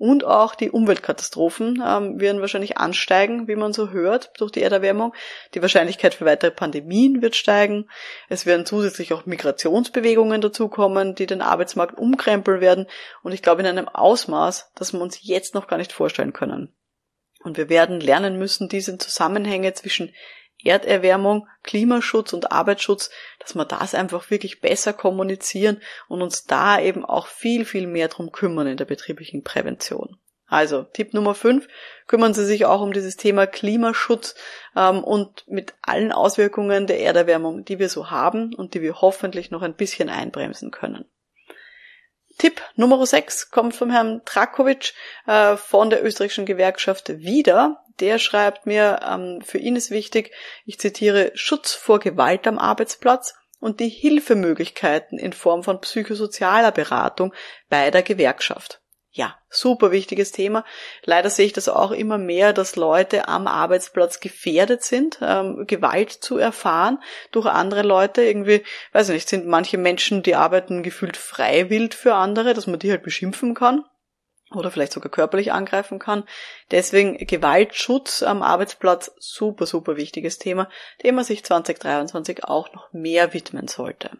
Und 0.02 0.24
auch 0.24 0.56
die 0.56 0.72
Umweltkatastrophen 0.72 1.80
ähm, 1.86 2.18
werden 2.18 2.40
wahrscheinlich 2.40 2.76
ansteigen, 2.76 3.46
wie 3.46 3.54
man 3.54 3.72
so 3.72 3.90
hört, 3.90 4.32
durch 4.36 4.50
die 4.50 4.60
Erderwärmung. 4.60 5.14
Die 5.54 5.62
Wahrscheinlichkeit 5.62 6.14
für 6.14 6.24
weitere 6.24 6.50
Pandemien 6.50 7.22
wird 7.22 7.36
steigen. 7.36 7.88
Es 8.28 8.44
werden 8.44 8.66
zusätzlich 8.66 9.12
auch 9.12 9.26
Migrationsbewegungen 9.26 10.40
dazukommen, 10.40 11.14
die 11.14 11.26
den 11.26 11.40
Arbeitsmarkt 11.40 11.96
umkrempeln 11.96 12.60
werden. 12.60 12.88
Und 13.22 13.30
ich 13.30 13.42
glaube 13.42 13.60
in 13.60 13.68
einem 13.68 13.88
Ausmaß, 13.88 14.72
das 14.74 14.92
wir 14.92 15.00
uns 15.00 15.20
jetzt 15.22 15.54
noch 15.54 15.68
gar 15.68 15.76
nicht 15.76 15.92
vorstellen 15.92 16.32
können. 16.32 16.74
Und 17.44 17.56
wir 17.56 17.68
werden 17.68 18.00
lernen 18.00 18.40
müssen, 18.40 18.68
diese 18.68 18.98
Zusammenhänge 18.98 19.72
zwischen 19.74 20.12
Erderwärmung, 20.64 21.48
Klimaschutz 21.62 22.32
und 22.32 22.52
Arbeitsschutz, 22.52 23.10
dass 23.38 23.54
wir 23.54 23.64
das 23.64 23.94
einfach 23.94 24.30
wirklich 24.30 24.60
besser 24.60 24.92
kommunizieren 24.92 25.80
und 26.08 26.22
uns 26.22 26.44
da 26.44 26.80
eben 26.80 27.04
auch 27.04 27.26
viel, 27.26 27.64
viel 27.64 27.86
mehr 27.86 28.08
drum 28.08 28.32
kümmern 28.32 28.66
in 28.66 28.76
der 28.76 28.84
betrieblichen 28.84 29.42
Prävention. 29.42 30.18
Also 30.52 30.82
Tipp 30.82 31.14
Nummer 31.14 31.34
5, 31.34 31.66
kümmern 32.06 32.34
Sie 32.34 32.44
sich 32.44 32.66
auch 32.66 32.82
um 32.82 32.92
dieses 32.92 33.16
Thema 33.16 33.46
Klimaschutz 33.46 34.34
ähm, 34.76 35.02
und 35.02 35.48
mit 35.48 35.72
allen 35.80 36.12
Auswirkungen 36.12 36.86
der 36.86 37.00
Erderwärmung, 37.00 37.64
die 37.64 37.78
wir 37.78 37.88
so 37.88 38.10
haben 38.10 38.54
und 38.54 38.74
die 38.74 38.82
wir 38.82 39.00
hoffentlich 39.00 39.50
noch 39.50 39.62
ein 39.62 39.74
bisschen 39.74 40.10
einbremsen 40.10 40.70
können. 40.70 41.06
Tipp 42.36 42.60
Nummer 42.76 43.04
6 43.04 43.50
kommt 43.50 43.74
vom 43.74 43.90
Herrn 43.90 44.22
Trakovic 44.26 44.92
äh, 45.26 45.56
von 45.56 45.88
der 45.88 46.04
österreichischen 46.04 46.44
Gewerkschaft 46.44 47.08
wieder 47.20 47.82
der 48.02 48.18
schreibt 48.18 48.66
mir, 48.66 49.00
ähm, 49.08 49.40
für 49.42 49.58
ihn 49.58 49.76
ist 49.76 49.92
wichtig, 49.92 50.32
ich 50.66 50.78
zitiere, 50.78 51.30
Schutz 51.34 51.72
vor 51.72 52.00
Gewalt 52.00 52.46
am 52.48 52.58
Arbeitsplatz 52.58 53.34
und 53.60 53.78
die 53.78 53.88
Hilfemöglichkeiten 53.88 55.18
in 55.20 55.32
Form 55.32 55.62
von 55.62 55.80
psychosozialer 55.80 56.72
Beratung 56.72 57.32
bei 57.68 57.92
der 57.92 58.02
Gewerkschaft. 58.02 58.80
Ja, 59.14 59.36
super 59.50 59.92
wichtiges 59.92 60.32
Thema. 60.32 60.64
Leider 61.04 61.30
sehe 61.30 61.46
ich 61.46 61.52
das 61.52 61.68
auch 61.68 61.92
immer 61.92 62.18
mehr, 62.18 62.52
dass 62.52 62.76
Leute 62.76 63.28
am 63.28 63.46
Arbeitsplatz 63.46 64.18
gefährdet 64.18 64.82
sind, 64.82 65.20
ähm, 65.22 65.64
Gewalt 65.68 66.10
zu 66.10 66.38
erfahren 66.38 66.98
durch 67.30 67.46
andere 67.46 67.82
Leute. 67.82 68.22
Irgendwie, 68.22 68.64
weiß 68.92 69.10
ich 69.10 69.14
nicht, 69.14 69.28
sind 69.28 69.46
manche 69.46 69.78
Menschen, 69.78 70.22
die 70.24 70.34
arbeiten 70.34 70.82
gefühlt 70.82 71.16
freiwillig 71.16 71.94
für 71.94 72.14
andere, 72.14 72.54
dass 72.54 72.66
man 72.66 72.80
die 72.80 72.90
halt 72.90 73.02
beschimpfen 73.02 73.54
kann 73.54 73.84
oder 74.54 74.70
vielleicht 74.70 74.92
sogar 74.92 75.10
körperlich 75.10 75.52
angreifen 75.52 75.98
kann. 75.98 76.24
Deswegen 76.70 77.18
Gewaltschutz 77.18 78.22
am 78.22 78.42
Arbeitsplatz 78.42 79.12
super, 79.18 79.66
super 79.66 79.96
wichtiges 79.96 80.38
Thema, 80.38 80.68
dem 81.02 81.14
man 81.14 81.24
sich 81.24 81.44
2023 81.44 82.44
auch 82.44 82.72
noch 82.72 82.92
mehr 82.92 83.34
widmen 83.34 83.68
sollte. 83.68 84.10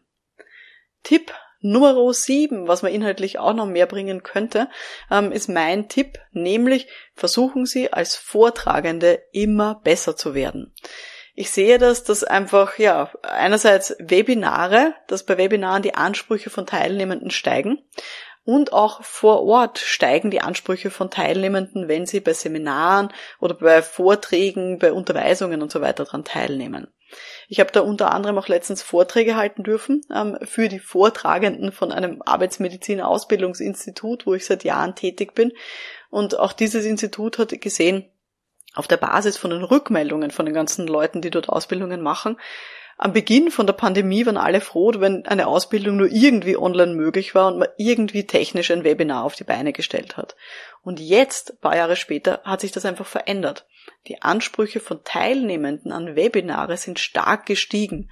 Tipp 1.03 1.33
Nummer 1.65 2.13
7, 2.13 2.67
was 2.67 2.83
man 2.83 2.93
inhaltlich 2.93 3.39
auch 3.39 3.55
noch 3.55 3.67
mehr 3.67 3.87
bringen 3.87 4.25
könnte, 4.25 4.69
ähm, 5.11 5.31
ist 5.31 5.49
mein 5.49 5.89
Tipp, 5.89 6.19
nämlich 6.33 6.89
versuchen 7.15 7.67
Sie 7.67 7.93
als 7.93 8.17
Vortragende 8.17 9.23
immer 9.31 9.77
besser 9.77 10.17
zu 10.17 10.35
werden. 10.35 10.75
Ich 11.35 11.51
sehe 11.51 11.79
das, 11.79 12.05
dass 12.05 12.25
einfach, 12.25 12.79
ja, 12.79 13.11
einerseits 13.23 13.97
Webinare, 13.99 14.95
dass 15.07 15.25
bei 15.25 15.39
Webinaren 15.39 15.83
die 15.83 15.95
Ansprüche 15.95 16.51
von 16.51 16.67
Teilnehmenden 16.67 17.31
steigen, 17.31 17.83
und 18.45 18.73
auch 18.73 19.05
vor 19.05 19.45
Ort 19.45 19.79
steigen 19.79 20.31
die 20.31 20.41
Ansprüche 20.41 20.91
von 20.91 21.11
Teilnehmenden, 21.11 21.89
wenn 21.89 22.07
sie 22.07 22.21
bei 22.21 22.33
Seminaren 22.33 23.13
oder 23.41 23.55
bei 23.55 23.83
Vorträgen, 23.83 24.79
bei 24.79 24.93
Unterweisungen 24.93 25.63
und 25.63 25.71
so 25.71 25.81
weiter 25.81 26.05
daran 26.05 26.25
teilnehmen. 26.25 26.89
Ich 27.49 27.61
habe 27.61 27.71
da 27.73 27.81
unter 27.81 28.13
anderem 28.13 28.39
auch 28.39 28.49
letztens 28.49 28.83
Vorträge 28.83 29.37
halten 29.37 29.63
dürfen 29.63 30.01
ähm, 30.13 30.39
für 30.43 30.69
die 30.69 30.81
Vortragenden 30.81 31.71
von 31.71 31.93
einem 31.93 32.23
Arbeitsmedizin-Ausbildungsinstitut, 32.25 34.27
wo 34.27 34.35
ich 34.35 34.47
seit 34.47 34.65
Jahren 34.65 34.95
tätig 34.95 35.35
bin. 35.35 35.53
Und 36.11 36.39
auch 36.39 36.53
dieses 36.53 36.85
Institut 36.85 37.39
hat 37.39 37.61
gesehen, 37.61 38.11
auf 38.75 38.89
der 38.89 38.97
Basis 38.97 39.37
von 39.37 39.51
den 39.51 39.63
Rückmeldungen 39.63 40.31
von 40.31 40.47
den 40.47 40.55
ganzen 40.55 40.87
Leuten, 40.87 41.21
die 41.21 41.31
dort 41.31 41.51
Ausbildungen 41.51 42.01
machen, 42.01 42.39
am 43.03 43.13
Beginn 43.13 43.51
von 43.51 43.67
der 43.67 43.73
Pandemie 43.73 44.25
waren 44.27 44.37
alle 44.37 44.61
froh, 44.61 44.93
wenn 44.99 45.27
eine 45.27 45.49
Ausbildung 45.49 45.97
nur 45.97 46.07
irgendwie 46.07 46.57
online 46.57 46.95
möglich 46.95 47.35
war 47.35 47.49
und 47.49 47.59
man 47.59 47.69
irgendwie 47.77 48.29
technisch 48.29 48.71
ein 48.71 48.85
Webinar 48.85 49.25
auf 49.25 49.35
die 49.35 49.43
Beine 49.43 49.73
gestellt 49.73 50.17
hat. 50.17 50.37
Und 50.85 51.01
jetzt, 51.01 51.61
paar 51.61 51.75
Jahre 51.75 51.97
später, 51.97 52.43
hat 52.45 52.61
sich 52.61 52.71
das 52.71 52.85
einfach 52.85 53.07
verändert. 53.07 53.67
Die 54.07 54.23
Ansprüche 54.23 54.79
von 54.79 55.03
Teilnehmenden 55.03 55.91
an 55.91 56.15
Webinare 56.15 56.77
sind 56.77 57.01
stark 57.01 57.45
gestiegen. 57.45 58.09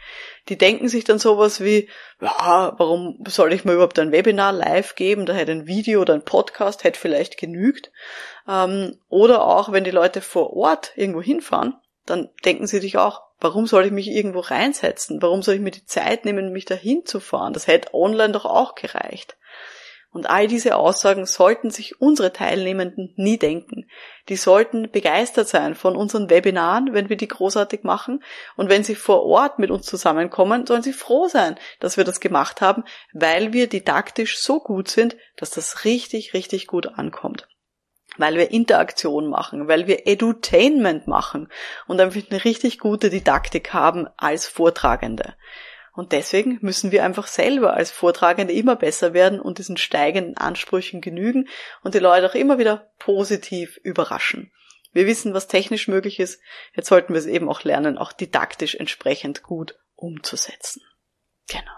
Die 0.49 0.59
denken 0.59 0.89
sich 0.89 1.05
dann 1.05 1.21
sowas 1.21 1.61
wie, 1.61 1.89
ja, 2.21 2.75
warum 2.77 3.23
soll 3.29 3.53
ich 3.53 3.65
mir 3.65 3.75
überhaupt 3.75 4.01
ein 4.01 4.11
Webinar 4.11 4.53
live 4.53 4.97
geben? 4.97 5.25
Da 5.25 5.35
hätte 5.35 5.53
ein 5.53 5.69
Video 5.69 6.01
oder 6.01 6.15
ein 6.15 6.25
Podcast 6.25 6.83
hätte 6.83 6.99
vielleicht 6.99 7.39
genügt. 7.39 7.93
Ähm, 8.49 8.99
oder 9.09 9.45
auch, 9.45 9.71
wenn 9.71 9.85
die 9.85 9.93
Leute 9.93 10.21
vor 10.21 10.53
Ort 10.57 10.91
irgendwo 10.97 11.23
hinfahren, 11.23 11.77
dann 12.07 12.29
denken 12.45 12.67
sie 12.67 12.81
sich 12.81 12.99
auch, 12.99 13.30
Warum 13.41 13.67
soll 13.67 13.87
ich 13.87 13.93
mich 13.93 14.09
irgendwo 14.09 14.41
reinsetzen? 14.41 15.23
Warum 15.23 15.43
soll 15.43 15.55
ich 15.55 15.61
mir 15.61 15.71
die 15.71 15.87
Zeit 15.87 16.25
nehmen, 16.25 16.53
mich 16.53 16.67
dahin 16.67 17.07
zu 17.07 17.21
fahren? 17.21 17.53
Das 17.55 17.67
hätte 17.67 17.95
online 17.95 18.33
doch 18.33 18.45
auch 18.45 18.75
gereicht. 18.75 19.37
Und 20.13 20.29
all 20.29 20.49
diese 20.49 20.75
Aussagen 20.75 21.25
sollten 21.25 21.71
sich 21.71 22.01
unsere 22.01 22.33
Teilnehmenden 22.33 23.15
nie 23.17 23.39
denken. 23.39 23.89
Die 24.29 24.35
sollten 24.35 24.91
begeistert 24.91 25.47
sein 25.47 25.77
von 25.77 25.95
unseren 25.95 26.29
Webinaren, 26.29 26.93
wenn 26.93 27.09
wir 27.09 27.17
die 27.17 27.29
großartig 27.29 27.85
machen. 27.85 28.23
Und 28.57 28.69
wenn 28.69 28.83
sie 28.83 28.97
vor 28.97 29.25
Ort 29.25 29.61
mit 29.61 29.71
uns 29.71 29.87
zusammenkommen, 29.87 30.67
sollen 30.67 30.83
sie 30.83 30.93
froh 30.93 31.29
sein, 31.29 31.57
dass 31.79 31.97
wir 31.97 32.05
das 32.05 32.19
gemacht 32.19 32.61
haben, 32.61 32.83
weil 33.13 33.53
wir 33.53 33.69
didaktisch 33.69 34.39
so 34.39 34.59
gut 34.59 34.89
sind, 34.89 35.17
dass 35.37 35.51
das 35.51 35.85
richtig, 35.85 36.35
richtig 36.35 36.67
gut 36.67 36.89
ankommt 36.89 37.47
weil 38.21 38.37
wir 38.37 38.51
Interaktion 38.51 39.29
machen, 39.29 39.67
weil 39.67 39.87
wir 39.87 40.07
Edutainment 40.07 41.07
machen 41.07 41.49
und 41.87 42.01
einfach 42.01 42.21
eine 42.31 42.45
richtig 42.45 42.79
gute 42.79 43.11
Didaktik 43.11 43.73
haben 43.73 44.09
als 44.17 44.47
Vortragende. 44.47 45.35
Und 45.93 46.13
deswegen 46.13 46.59
müssen 46.61 46.93
wir 46.93 47.05
einfach 47.05 47.27
selber 47.27 47.75
als 47.75 47.91
Vortragende 47.91 48.55
immer 48.55 48.77
besser 48.77 49.13
werden 49.13 49.41
und 49.41 49.59
diesen 49.59 49.77
steigenden 49.77 50.37
Ansprüchen 50.37 51.01
genügen 51.01 51.49
und 51.83 51.95
die 51.95 51.99
Leute 51.99 52.31
auch 52.31 52.35
immer 52.35 52.59
wieder 52.59 52.93
positiv 52.99 53.79
überraschen. 53.83 54.53
Wir 54.93 55.07
wissen, 55.07 55.35
was 55.35 55.49
technisch 55.49 55.89
möglich 55.89 56.21
ist. 56.21 56.41
Jetzt 56.75 56.89
sollten 56.89 57.13
wir 57.13 57.19
es 57.19 57.27
eben 57.27 57.49
auch 57.49 57.65
lernen, 57.65 57.99
auch 57.99 58.13
didaktisch 58.13 58.75
entsprechend 58.75 59.43
gut 59.43 59.79
umzusetzen. 59.95 60.83
Genau. 61.49 61.73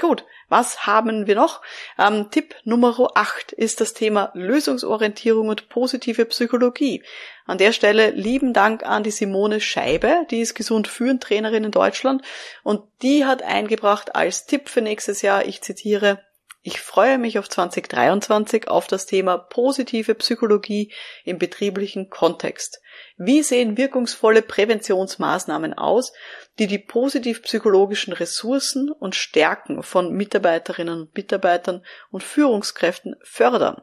Gut, 0.00 0.24
was 0.48 0.86
haben 0.86 1.26
wir 1.26 1.34
noch? 1.34 1.60
Ähm, 1.98 2.30
Tipp 2.30 2.54
Nummer 2.64 2.96
8 3.14 3.52
ist 3.52 3.82
das 3.82 3.92
Thema 3.92 4.30
Lösungsorientierung 4.32 5.48
und 5.48 5.68
positive 5.68 6.24
Psychologie. 6.24 7.04
An 7.44 7.58
der 7.58 7.72
Stelle 7.72 8.08
lieben 8.10 8.54
Dank 8.54 8.82
an 8.82 9.02
die 9.02 9.10
Simone 9.10 9.60
Scheibe, 9.60 10.26
die 10.30 10.40
ist 10.40 10.54
gesund 10.54 10.88
führend 10.88 11.22
Trainerin 11.22 11.64
in 11.64 11.70
Deutschland 11.70 12.22
und 12.62 12.80
die 13.02 13.26
hat 13.26 13.42
eingebracht 13.42 14.16
als 14.16 14.46
Tipp 14.46 14.70
für 14.70 14.80
nächstes 14.80 15.20
Jahr, 15.20 15.44
ich 15.44 15.60
zitiere, 15.60 16.24
ich 16.62 16.80
freue 16.80 17.18
mich 17.18 17.38
auf 17.38 17.50
2023 17.50 18.68
auf 18.68 18.86
das 18.86 19.04
Thema 19.04 19.36
positive 19.36 20.14
Psychologie 20.14 20.92
im 21.24 21.38
betrieblichen 21.38 22.08
Kontext. 22.08 22.80
Wie 23.22 23.42
sehen 23.42 23.76
wirkungsvolle 23.76 24.40
Präventionsmaßnahmen 24.40 25.74
aus, 25.74 26.14
die 26.58 26.66
die 26.66 26.78
positiv 26.78 27.42
psychologischen 27.42 28.14
Ressourcen 28.14 28.90
und 28.90 29.14
Stärken 29.14 29.82
von 29.82 30.14
Mitarbeiterinnen 30.14 31.02
und 31.02 31.14
Mitarbeitern 31.14 31.84
und 32.10 32.22
Führungskräften 32.22 33.16
fördern? 33.22 33.82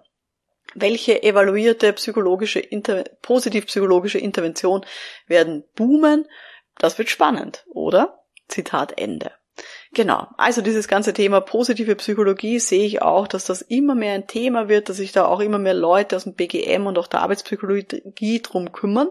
Welche 0.73 1.21
evaluierte 1.21 1.93
psychologische, 1.93 2.63
positiv 3.21 3.67
psychologische 3.67 4.17
Intervention 4.17 4.83
werden 5.27 5.65
boomen? 5.75 6.27
Das 6.79 6.97
wird 6.97 7.11
spannend, 7.11 7.63
oder? 7.69 8.23
Zitat 8.47 8.97
Ende. 8.97 9.33
Genau. 9.97 10.27
Also 10.37 10.61
dieses 10.61 10.87
ganze 10.87 11.11
Thema 11.11 11.41
positive 11.41 11.95
Psychologie 11.95 12.59
sehe 12.59 12.85
ich 12.85 13.01
auch, 13.01 13.27
dass 13.27 13.45
das 13.45 13.63
immer 13.63 13.95
mehr 13.95 14.13
ein 14.13 14.27
Thema 14.27 14.69
wird, 14.69 14.89
dass 14.89 14.97
sich 14.97 15.11
da 15.11 15.25
auch 15.25 15.39
immer 15.39 15.57
mehr 15.57 15.73
Leute 15.73 16.15
aus 16.15 16.25
dem 16.25 16.35
BGM 16.35 16.85
und 16.85 16.99
auch 16.99 17.07
der 17.07 17.21
Arbeitspsychologie 17.21 18.43
drum 18.43 18.71
kümmern. 18.71 19.09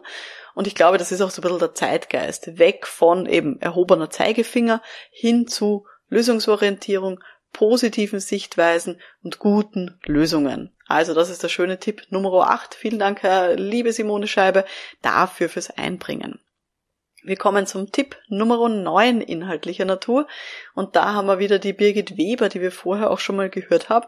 Und 0.55 0.69
ich 0.69 0.77
glaube, 0.77 0.97
das 0.97 1.11
ist 1.11 1.23
auch 1.23 1.31
so 1.31 1.41
ein 1.41 1.43
bisschen 1.43 1.59
der 1.59 1.75
Zeitgeist. 1.75 2.61
Weg 2.61 2.87
von 2.87 3.27
eben 3.27 3.61
erhobener 3.61 4.11
Zeigefinger 4.11 4.81
hin 5.11 5.49
zu 5.49 5.87
Lösungsorientierung, 6.09 7.19
positiven 7.53 8.21
Sichtweisen 8.21 9.01
und 9.25 9.41
guten 9.41 9.99
Lösungen. 10.05 10.73
Also 10.87 11.15
das 11.15 11.31
ist 11.31 11.43
der 11.43 11.49
schöne 11.49 11.81
Tipp 11.81 12.03
Nummer 12.11 12.49
8. 12.49 12.77
Vielen 12.77 13.01
Dank, 13.01 13.23
liebe 13.57 13.93
Simone 13.93 14.29
Scheibe, 14.29 14.65
dafür 15.03 15.49
fürs 15.49 15.69
Einbringen. 15.69 16.39
Wir 17.27 17.37
kommen 17.37 17.67
zum 17.67 17.91
Tipp 17.91 18.17
Nummer 18.29 18.69
9 18.69 19.21
inhaltlicher 19.21 19.85
Natur. 19.85 20.29
Und 20.77 20.95
da 20.95 21.13
haben 21.13 21.27
wir 21.27 21.41
wieder 21.41 21.59
die 21.59 21.73
Birgit 21.73 22.17
Weber, 22.17 22.49
die 22.49 22.61
wir 22.61 22.71
vorher 22.71 23.11
auch 23.11 23.19
schon 23.19 23.35
mal 23.35 23.51
gehört 23.51 23.89
haben. 23.89 24.07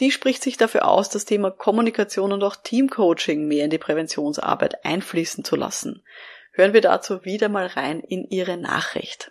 Die 0.00 0.10
spricht 0.10 0.42
sich 0.42 0.56
dafür 0.56 0.88
aus, 0.88 1.08
das 1.08 1.24
Thema 1.24 1.52
Kommunikation 1.52 2.32
und 2.32 2.42
auch 2.42 2.56
Teamcoaching 2.56 3.46
mehr 3.46 3.64
in 3.64 3.70
die 3.70 3.78
Präventionsarbeit 3.78 4.84
einfließen 4.84 5.44
zu 5.44 5.54
lassen. 5.54 6.02
Hören 6.50 6.72
wir 6.72 6.80
dazu 6.80 7.24
wieder 7.24 7.48
mal 7.48 7.66
rein 7.66 8.00
in 8.00 8.24
ihre 8.28 8.56
Nachricht. 8.56 9.30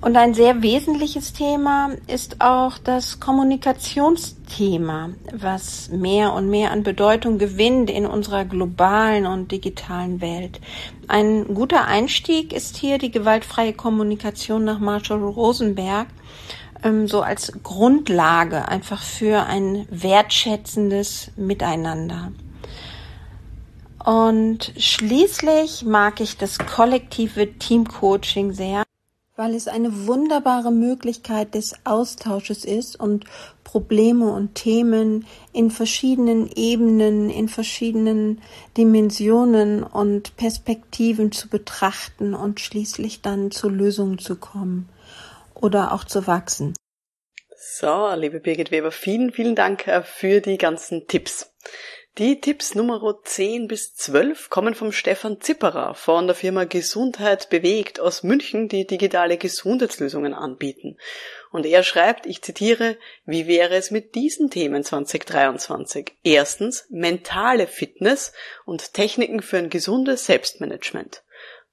Und 0.00 0.16
ein 0.16 0.34
sehr 0.34 0.62
wesentliches 0.62 1.32
Thema 1.32 1.90
ist 2.06 2.40
auch 2.40 2.76
das 2.78 3.18
Kommunikationsthema, 3.18 5.10
was 5.32 5.88
mehr 5.88 6.34
und 6.34 6.50
mehr 6.50 6.70
an 6.70 6.82
Bedeutung 6.82 7.38
gewinnt 7.38 7.90
in 7.90 8.06
unserer 8.06 8.44
globalen 8.44 9.26
und 9.26 9.50
digitalen 9.50 10.20
Welt. 10.20 10.60
Ein 11.08 11.54
guter 11.54 11.86
Einstieg 11.86 12.52
ist 12.52 12.76
hier 12.76 12.98
die 12.98 13.10
gewaltfreie 13.10 13.72
Kommunikation 13.72 14.64
nach 14.64 14.78
Marshall 14.78 15.22
Rosenberg, 15.22 16.08
ähm, 16.84 17.08
so 17.08 17.22
als 17.22 17.52
Grundlage 17.62 18.68
einfach 18.68 19.02
für 19.02 19.44
ein 19.44 19.86
wertschätzendes 19.90 21.32
Miteinander. 21.36 22.32
Und 24.04 24.72
schließlich 24.76 25.84
mag 25.84 26.20
ich 26.20 26.36
das 26.36 26.58
kollektive 26.58 27.58
Teamcoaching 27.58 28.52
sehr 28.52 28.84
weil 29.36 29.54
es 29.54 29.68
eine 29.68 30.06
wunderbare 30.06 30.72
Möglichkeit 30.72 31.54
des 31.54 31.74
Austausches 31.84 32.64
ist 32.64 32.98
und 32.98 33.26
Probleme 33.64 34.32
und 34.32 34.54
Themen 34.54 35.26
in 35.52 35.70
verschiedenen 35.70 36.50
Ebenen, 36.54 37.28
in 37.28 37.48
verschiedenen 37.48 38.40
Dimensionen 38.76 39.82
und 39.82 40.36
Perspektiven 40.36 41.32
zu 41.32 41.48
betrachten 41.48 42.34
und 42.34 42.60
schließlich 42.60 43.20
dann 43.20 43.50
zu 43.50 43.68
Lösungen 43.68 44.18
zu 44.18 44.36
kommen 44.36 44.88
oder 45.54 45.92
auch 45.92 46.04
zu 46.04 46.26
wachsen. 46.26 46.74
So, 47.78 48.08
liebe 48.14 48.40
Birgit 48.40 48.70
Weber, 48.70 48.90
vielen, 48.90 49.32
vielen 49.32 49.54
Dank 49.54 49.86
äh, 49.86 50.02
für 50.02 50.40
die 50.40 50.56
ganzen 50.56 51.06
Tipps. 51.08 51.52
Die 52.18 52.40
Tipps 52.40 52.74
Nummer 52.74 53.18
10 53.22 53.68
bis 53.68 53.94
12 53.94 54.48
kommen 54.48 54.74
vom 54.74 54.90
Stefan 54.90 55.38
Zipperer 55.42 55.94
von 55.94 56.26
der 56.26 56.34
Firma 56.34 56.64
Gesundheit 56.64 57.50
bewegt 57.50 58.00
aus 58.00 58.22
München, 58.22 58.70
die 58.70 58.86
digitale 58.86 59.36
Gesundheitslösungen 59.36 60.32
anbieten. 60.32 60.96
Und 61.52 61.66
er 61.66 61.82
schreibt, 61.82 62.24
ich 62.24 62.40
zitiere, 62.40 62.96
wie 63.26 63.46
wäre 63.46 63.74
es 63.74 63.90
mit 63.90 64.14
diesen 64.14 64.48
Themen 64.48 64.82
2023? 64.82 66.14
Erstens, 66.24 66.86
mentale 66.88 67.66
Fitness 67.66 68.32
und 68.64 68.94
Techniken 68.94 69.42
für 69.42 69.58
ein 69.58 69.68
gesundes 69.68 70.24
Selbstmanagement. 70.24 71.22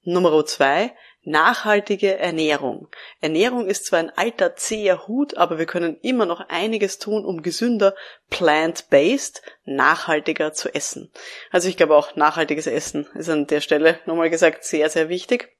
Nummer 0.02 0.44
2, 0.44 0.92
Nachhaltige 1.24 2.18
Ernährung. 2.18 2.88
Ernährung 3.20 3.66
ist 3.66 3.86
zwar 3.86 3.98
ein 3.98 4.10
alter 4.10 4.56
zäher 4.56 5.06
Hut, 5.06 5.36
aber 5.36 5.58
wir 5.58 5.66
können 5.66 5.98
immer 6.02 6.26
noch 6.26 6.48
einiges 6.48 6.98
tun, 6.98 7.24
um 7.24 7.42
gesünder, 7.42 7.94
plant-based, 8.30 9.42
nachhaltiger 9.64 10.52
zu 10.52 10.74
essen. 10.74 11.10
Also 11.50 11.68
ich 11.68 11.76
glaube 11.76 11.96
auch 11.96 12.14
nachhaltiges 12.14 12.66
Essen 12.66 13.06
ist 13.14 13.30
an 13.30 13.46
der 13.46 13.60
Stelle 13.60 13.98
nochmal 14.04 14.30
gesagt 14.30 14.64
sehr, 14.64 14.90
sehr 14.90 15.08
wichtig. 15.08 15.56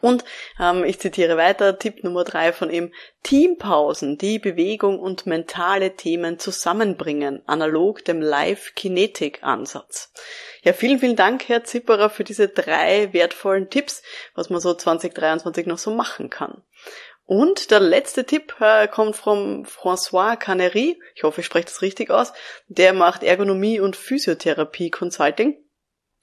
Und 0.00 0.24
ähm, 0.58 0.84
ich 0.84 0.98
zitiere 0.98 1.36
weiter, 1.36 1.78
Tipp 1.78 2.02
Nummer 2.04 2.24
drei 2.24 2.52
von 2.52 2.70
ihm, 2.70 2.92
Teampausen, 3.22 4.16
die 4.18 4.38
Bewegung 4.38 4.98
und 4.98 5.26
mentale 5.26 5.96
Themen 5.96 6.38
zusammenbringen, 6.38 7.42
analog 7.46 8.04
dem 8.04 8.20
Live-Kinetik-Ansatz. 8.20 10.12
Ja, 10.62 10.72
vielen, 10.72 10.98
vielen 10.98 11.16
Dank, 11.16 11.48
Herr 11.48 11.64
Zipperer, 11.64 12.10
für 12.10 12.24
diese 12.24 12.48
drei 12.48 13.12
wertvollen 13.12 13.70
Tipps, 13.70 14.02
was 14.34 14.50
man 14.50 14.60
so 14.60 14.74
2023 14.74 15.66
noch 15.66 15.78
so 15.78 15.90
machen 15.90 16.30
kann. 16.30 16.62
Und 17.24 17.70
der 17.70 17.78
letzte 17.78 18.26
Tipp 18.26 18.56
äh, 18.60 18.88
kommt 18.88 19.14
vom 19.14 19.62
François 19.64 20.36
Canery, 20.36 20.98
ich 21.14 21.22
hoffe, 21.22 21.42
ich 21.42 21.46
spreche 21.46 21.66
das 21.66 21.80
richtig 21.80 22.10
aus, 22.10 22.32
der 22.66 22.92
macht 22.92 23.22
Ergonomie 23.22 23.78
und 23.78 23.94
Physiotherapie 23.94 24.90
Consulting. 24.90 25.56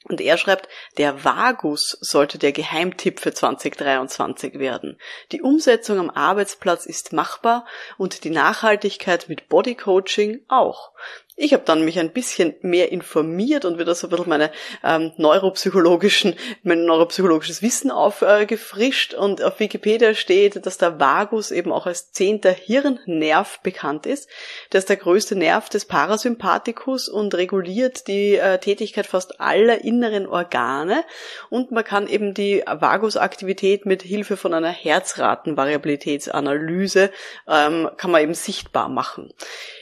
Und 0.04 0.22
er 0.22 0.38
schreibt, 0.38 0.70
der 0.98 1.26
Vagus 1.26 1.98
sollte 2.00 2.38
der 2.38 2.54
Geheimtipp 2.54 3.20
für 3.20 3.34
2023 3.34 4.60
werden. 4.60 4.98
Die 5.32 5.42
Umsetzung 5.42 6.00
am 6.00 6.10
Arbeitsplatz 6.10 6.86
ist 6.86 7.14
machbar 7.14 7.66
und 7.98 8.24
die 8.24 8.30
Nachhaltigkeit 8.30 9.28
mit 9.28 9.50
Bodycoaching 9.50 10.46
auch. 10.48 10.92
Ich 11.40 11.54
habe 11.54 11.62
dann 11.64 11.86
mich 11.86 12.00
ein 12.00 12.10
bisschen 12.10 12.56
mehr 12.62 12.92
informiert 12.92 13.64
und 13.64 13.78
wieder 13.78 13.94
so 13.94 14.08
ein 14.08 14.10
bisschen 14.10 14.28
meine 14.28 14.50
ähm, 14.84 15.12
neuropsychologischen, 15.18 16.34
mein 16.64 16.86
neuropsychologisches 16.86 17.62
Wissen 17.62 17.92
aufgefrischt 17.92 19.14
äh, 19.14 19.18
und 19.18 19.44
auf 19.44 19.60
Wikipedia 19.60 20.16
steht, 20.16 20.66
dass 20.66 20.80
der 20.80 21.00
Vagus 21.00 21.52
eben 21.52 21.72
auch 21.72 21.86
als 21.86 22.12
zehnter 22.12 22.50
Hirnnerv 22.52 23.60
bekannt 23.62 24.08
ist. 24.08 24.28
Der 24.72 24.80
ist 24.80 24.90
der 24.90 24.96
größte 24.96 25.36
Nerv 25.36 25.70
des 25.70 25.86
Parasympathikus 25.86 27.08
und 27.08 27.36
reguliert 27.36 28.08
die 28.08 28.38
äh, 28.38 28.58
Tätigkeit 28.58 29.06
fast 29.06 29.40
aller 29.40 29.84
inneren 29.84 30.26
Organe 30.26 31.04
und 31.52 31.70
man 31.70 31.84
kann 31.84 32.08
eben 32.08 32.34
die 32.34 32.64
Vagusaktivität 32.66 33.86
mit 33.86 34.02
Hilfe 34.02 34.38
von 34.38 34.56
einer 34.56 34.72
Herzratenvariabilitätsanalyse 34.72 37.12
ähm, 37.48 37.92
kann 37.96 38.10
man 38.10 38.24
eben 38.24 38.34
sichtbar 38.34 38.90
machen. 38.90 39.32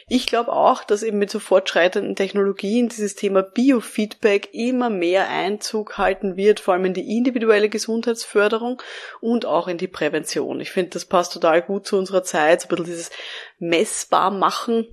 Ich 0.07 0.27
glaube 0.27 0.53
auch, 0.53 0.83
dass 0.83 1.01
eben 1.01 1.17
mit 1.17 1.31
so 1.31 1.39
fortschreitenden 1.39 2.15
Technologien 2.15 2.89
dieses 2.89 3.15
Thema 3.15 3.41
Biofeedback 3.41 4.49
immer 4.53 4.91
mehr 4.91 5.27
Einzug 5.29 5.97
halten 5.97 6.37
wird, 6.37 6.59
vor 6.59 6.75
allem 6.75 6.85
in 6.85 6.93
die 6.93 7.17
individuelle 7.17 7.69
Gesundheitsförderung 7.69 8.79
und 9.19 9.47
auch 9.47 9.67
in 9.67 9.79
die 9.79 9.87
Prävention. 9.87 10.59
Ich 10.59 10.69
finde, 10.69 10.91
das 10.91 11.05
passt 11.05 11.33
total 11.33 11.63
gut 11.63 11.87
zu 11.87 11.97
unserer 11.97 12.21
Zeit, 12.21 12.61
so 12.61 12.67
ein 12.67 12.69
bisschen 12.69 12.85
dieses 12.85 13.09
messbar 13.57 14.29
machen 14.29 14.87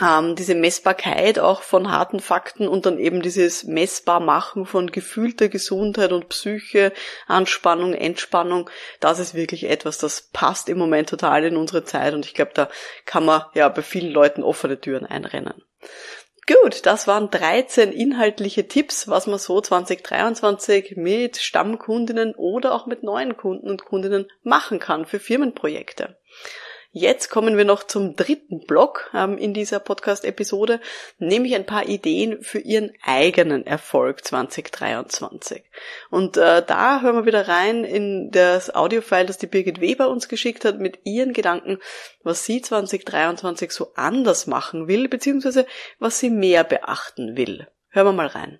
ähm, 0.00 0.36
diese 0.36 0.54
Messbarkeit 0.54 1.38
auch 1.38 1.62
von 1.62 1.90
harten 1.90 2.20
Fakten 2.20 2.66
und 2.66 2.86
dann 2.86 2.98
eben 2.98 3.20
dieses 3.20 3.64
Messbarmachen 3.64 4.64
von 4.64 4.90
gefühlter 4.90 5.48
Gesundheit 5.48 6.12
und 6.12 6.28
Psyche, 6.28 6.92
Anspannung, 7.26 7.92
Entspannung, 7.92 8.70
das 9.00 9.18
ist 9.18 9.34
wirklich 9.34 9.64
etwas, 9.64 9.98
das 9.98 10.22
passt 10.32 10.68
im 10.68 10.78
Moment 10.78 11.10
total 11.10 11.44
in 11.44 11.56
unsere 11.56 11.84
Zeit 11.84 12.14
und 12.14 12.24
ich 12.24 12.34
glaube, 12.34 12.52
da 12.54 12.70
kann 13.04 13.24
man 13.24 13.42
ja 13.54 13.68
bei 13.68 13.82
vielen 13.82 14.12
Leuten 14.12 14.42
offene 14.42 14.80
Türen 14.80 15.04
einrennen. 15.04 15.62
Gut, 16.46 16.86
das 16.86 17.06
waren 17.06 17.30
13 17.30 17.92
inhaltliche 17.92 18.66
Tipps, 18.66 19.06
was 19.06 19.28
man 19.28 19.38
so 19.38 19.60
2023 19.60 20.96
mit 20.96 21.36
Stammkundinnen 21.36 22.34
oder 22.34 22.74
auch 22.74 22.86
mit 22.86 23.04
neuen 23.04 23.36
Kunden 23.36 23.70
und 23.70 23.84
Kundinnen 23.84 24.26
machen 24.42 24.80
kann 24.80 25.06
für 25.06 25.20
Firmenprojekte. 25.20 26.16
Jetzt 26.94 27.30
kommen 27.30 27.56
wir 27.56 27.64
noch 27.64 27.84
zum 27.84 28.16
dritten 28.16 28.66
Block 28.66 29.10
ähm, 29.14 29.38
in 29.38 29.54
dieser 29.54 29.80
Podcast-Episode, 29.80 30.78
nämlich 31.18 31.54
ein 31.54 31.64
paar 31.64 31.88
Ideen 31.88 32.42
für 32.42 32.58
Ihren 32.58 32.92
eigenen 33.02 33.66
Erfolg 33.66 34.22
2023. 34.22 35.64
Und 36.10 36.36
äh, 36.36 36.62
da 36.62 37.00
hören 37.00 37.16
wir 37.16 37.24
wieder 37.24 37.48
rein 37.48 37.84
in 37.84 38.30
das 38.30 38.74
Audiofile, 38.74 39.24
das 39.24 39.38
die 39.38 39.46
Birgit 39.46 39.80
Weber 39.80 40.10
uns 40.10 40.28
geschickt 40.28 40.66
hat, 40.66 40.80
mit 40.80 40.98
ihren 41.04 41.32
Gedanken, 41.32 41.78
was 42.24 42.44
sie 42.44 42.60
2023 42.60 43.70
so 43.70 43.94
anders 43.94 44.46
machen 44.46 44.86
will, 44.86 45.08
beziehungsweise 45.08 45.64
was 45.98 46.20
sie 46.20 46.28
mehr 46.28 46.62
beachten 46.62 47.38
will. 47.38 47.68
Hören 47.88 48.08
wir 48.08 48.12
mal 48.12 48.26
rein. 48.26 48.58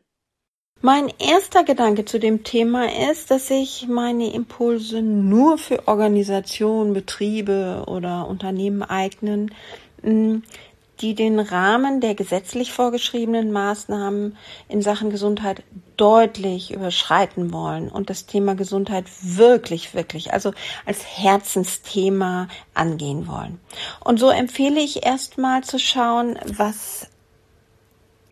Mein 0.85 1.13
erster 1.21 1.63
Gedanke 1.63 2.05
zu 2.05 2.19
dem 2.19 2.43
Thema 2.43 2.87
ist, 3.09 3.31
dass 3.31 3.47
sich 3.47 3.87
meine 3.89 4.33
Impulse 4.35 5.01
nur 5.01 5.57
für 5.57 5.87
Organisationen, 5.87 6.93
Betriebe 6.93 7.85
oder 7.87 8.27
Unternehmen 8.27 8.83
eignen, 8.83 9.55
die 10.03 11.15
den 11.15 11.39
Rahmen 11.39 12.01
der 12.01 12.17
gesetzlich 12.17 12.73
vorgeschriebenen 12.73 13.53
Maßnahmen 13.53 14.37
in 14.69 14.83
Sachen 14.83 15.11
Gesundheit 15.11 15.63
deutlich 15.97 16.73
überschreiten 16.73 17.53
wollen 17.53 17.89
und 17.89 18.11
das 18.11 18.27
Thema 18.27 18.57
Gesundheit 18.57 19.05
wirklich, 19.23 19.95
wirklich, 19.95 20.33
also 20.33 20.53
als 20.85 21.05
Herzensthema 21.05 22.49
angehen 22.75 23.29
wollen. 23.29 23.61
Und 24.01 24.19
so 24.19 24.31
empfehle 24.31 24.81
ich 24.81 25.07
erstmal 25.07 25.63
zu 25.63 25.79
schauen, 25.79 26.41
was 26.45 27.07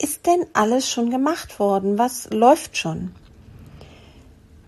ist 0.01 0.27
denn 0.27 0.47
alles 0.55 0.91
schon 0.91 1.11
gemacht 1.11 1.59
worden? 1.59 1.99
Was 1.99 2.31
läuft 2.31 2.77
schon? 2.77 3.13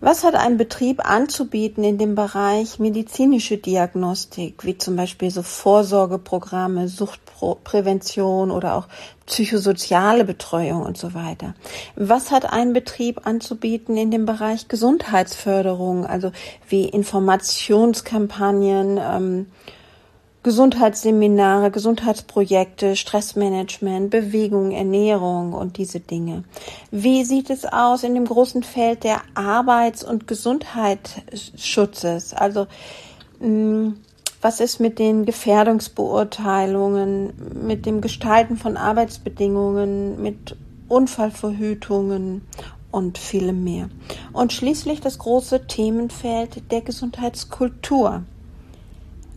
Was 0.05 0.25
hat 0.25 0.35
ein 0.35 0.57
Betrieb 0.57 1.09
anzubieten 1.09 1.85
in 1.85 1.97
dem 1.97 2.17
Bereich 2.17 2.81
medizinische 2.81 3.57
Diagnostik, 3.57 4.65
wie 4.65 4.77
zum 4.77 4.97
Beispiel 4.97 5.31
so 5.31 5.45
Vorsorgeprogramme, 5.45 6.89
Suchtprävention 6.89 8.51
oder 8.51 8.75
auch 8.75 8.89
psychosoziale 9.27 10.25
Betreuung 10.25 10.83
und 10.83 10.99
so 10.99 11.15
weiter? 11.15 11.55
Was 11.95 12.33
hat 12.33 12.53
ein 12.53 12.73
Betrieb 12.73 13.29
anzubieten 13.29 13.97
in 13.97 14.11
dem 14.11 14.27
Bereich 14.27 14.67
Gesundheitsförderung, 14.67 16.05
also 16.05 16.33
wie 16.69 16.89
Informationskampagnen, 16.89 18.99
ähm, 19.01 19.47
Gesundheitsseminare, 20.43 21.71
Gesundheitsprojekte, 21.71 22.97
Stressmanagement, 22.97 24.11
Bewegung, 24.11 24.73
Ernährung 24.73 25.53
und 25.53 25.79
diese 25.79 26.01
Dinge. 26.01 26.43
Wie 26.91 27.25
sieht 27.25 27.49
es 27.49 27.65
aus 27.65 28.03
in 28.03 28.15
dem 28.15 28.25
großen 28.25 28.65
Feld 28.65 29.05
der 29.05 29.21
Arbeits- 29.35 30.03
und 30.03 30.27
Gesundheitsschutzes? 30.27 32.35
Also 32.35 32.67
mm, 33.39 33.91
was 34.41 34.59
ist 34.59 34.81
mit 34.81 34.99
den 34.99 35.25
Gefährdungsbeurteilungen, 35.25 37.35
mit 37.65 37.87
dem 37.87 38.01
Gestalten 38.01 38.57
von 38.57 38.77
Arbeitsbedingungen, 38.77 40.21
mit 40.21 40.57
Unfallverhütungen 40.89 42.43
und 42.91 43.17
vielem 43.17 43.63
mehr. 43.65 43.89
Und 44.33 44.53
schließlich 44.53 45.01
das 45.01 45.19
große 45.19 45.69
Themenfeld 45.69 46.73
der 46.73 46.81
Gesundheitskultur 46.83 48.25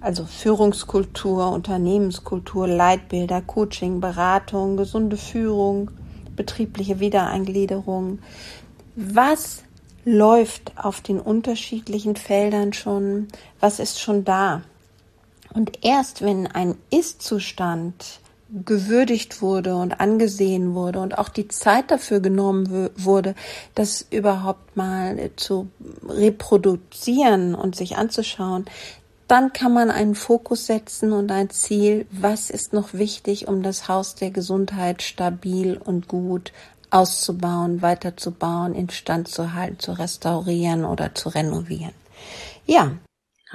also 0.05 0.23
Führungskultur, 0.23 1.51
Unternehmenskultur, 1.51 2.67
Leitbilder, 2.67 3.41
Coaching, 3.41 3.99
Beratung, 3.99 4.77
gesunde 4.77 5.17
Führung, 5.17 5.89
betriebliche 6.35 6.99
Wiedereingliederung. 6.99 8.19
Was 8.95 9.63
läuft 10.05 10.73
auf 10.77 11.01
den 11.01 11.19
unterschiedlichen 11.19 12.15
Feldern 12.15 12.71
schon? 12.71 13.29
Was 13.59 13.79
ist 13.79 13.99
schon 13.99 14.23
da? 14.23 14.61
Und 15.55 15.83
erst 15.83 16.21
wenn 16.21 16.45
ein 16.45 16.75
Ist-Zustand 16.91 18.19
gewürdigt 18.63 19.41
wurde 19.41 19.75
und 19.75 19.99
angesehen 19.99 20.75
wurde 20.75 20.99
und 20.99 21.17
auch 21.17 21.29
die 21.29 21.47
Zeit 21.47 21.89
dafür 21.89 22.19
genommen 22.19 22.91
wurde, 22.95 23.33
das 23.73 24.05
überhaupt 24.11 24.77
mal 24.77 25.31
zu 25.35 25.67
reproduzieren 26.07 27.55
und 27.55 27.75
sich 27.75 27.97
anzuschauen, 27.97 28.65
dann 29.27 29.53
kann 29.53 29.73
man 29.73 29.89
einen 29.89 30.15
Fokus 30.15 30.67
setzen 30.67 31.11
und 31.11 31.31
ein 31.31 31.49
Ziel, 31.49 32.05
was 32.11 32.49
ist 32.49 32.73
noch 32.73 32.93
wichtig, 32.93 33.47
um 33.47 33.63
das 33.63 33.87
Haus 33.87 34.15
der 34.15 34.31
Gesundheit 34.31 35.01
stabil 35.01 35.77
und 35.77 36.07
gut 36.07 36.53
auszubauen, 36.91 37.81
weiterzubauen, 37.81 38.75
instand 38.75 39.27
zu 39.27 39.53
halten, 39.53 39.79
zu 39.79 39.93
restaurieren 39.93 40.85
oder 40.85 41.15
zu 41.15 41.29
renovieren. 41.29 41.93
Ja. 42.65 42.91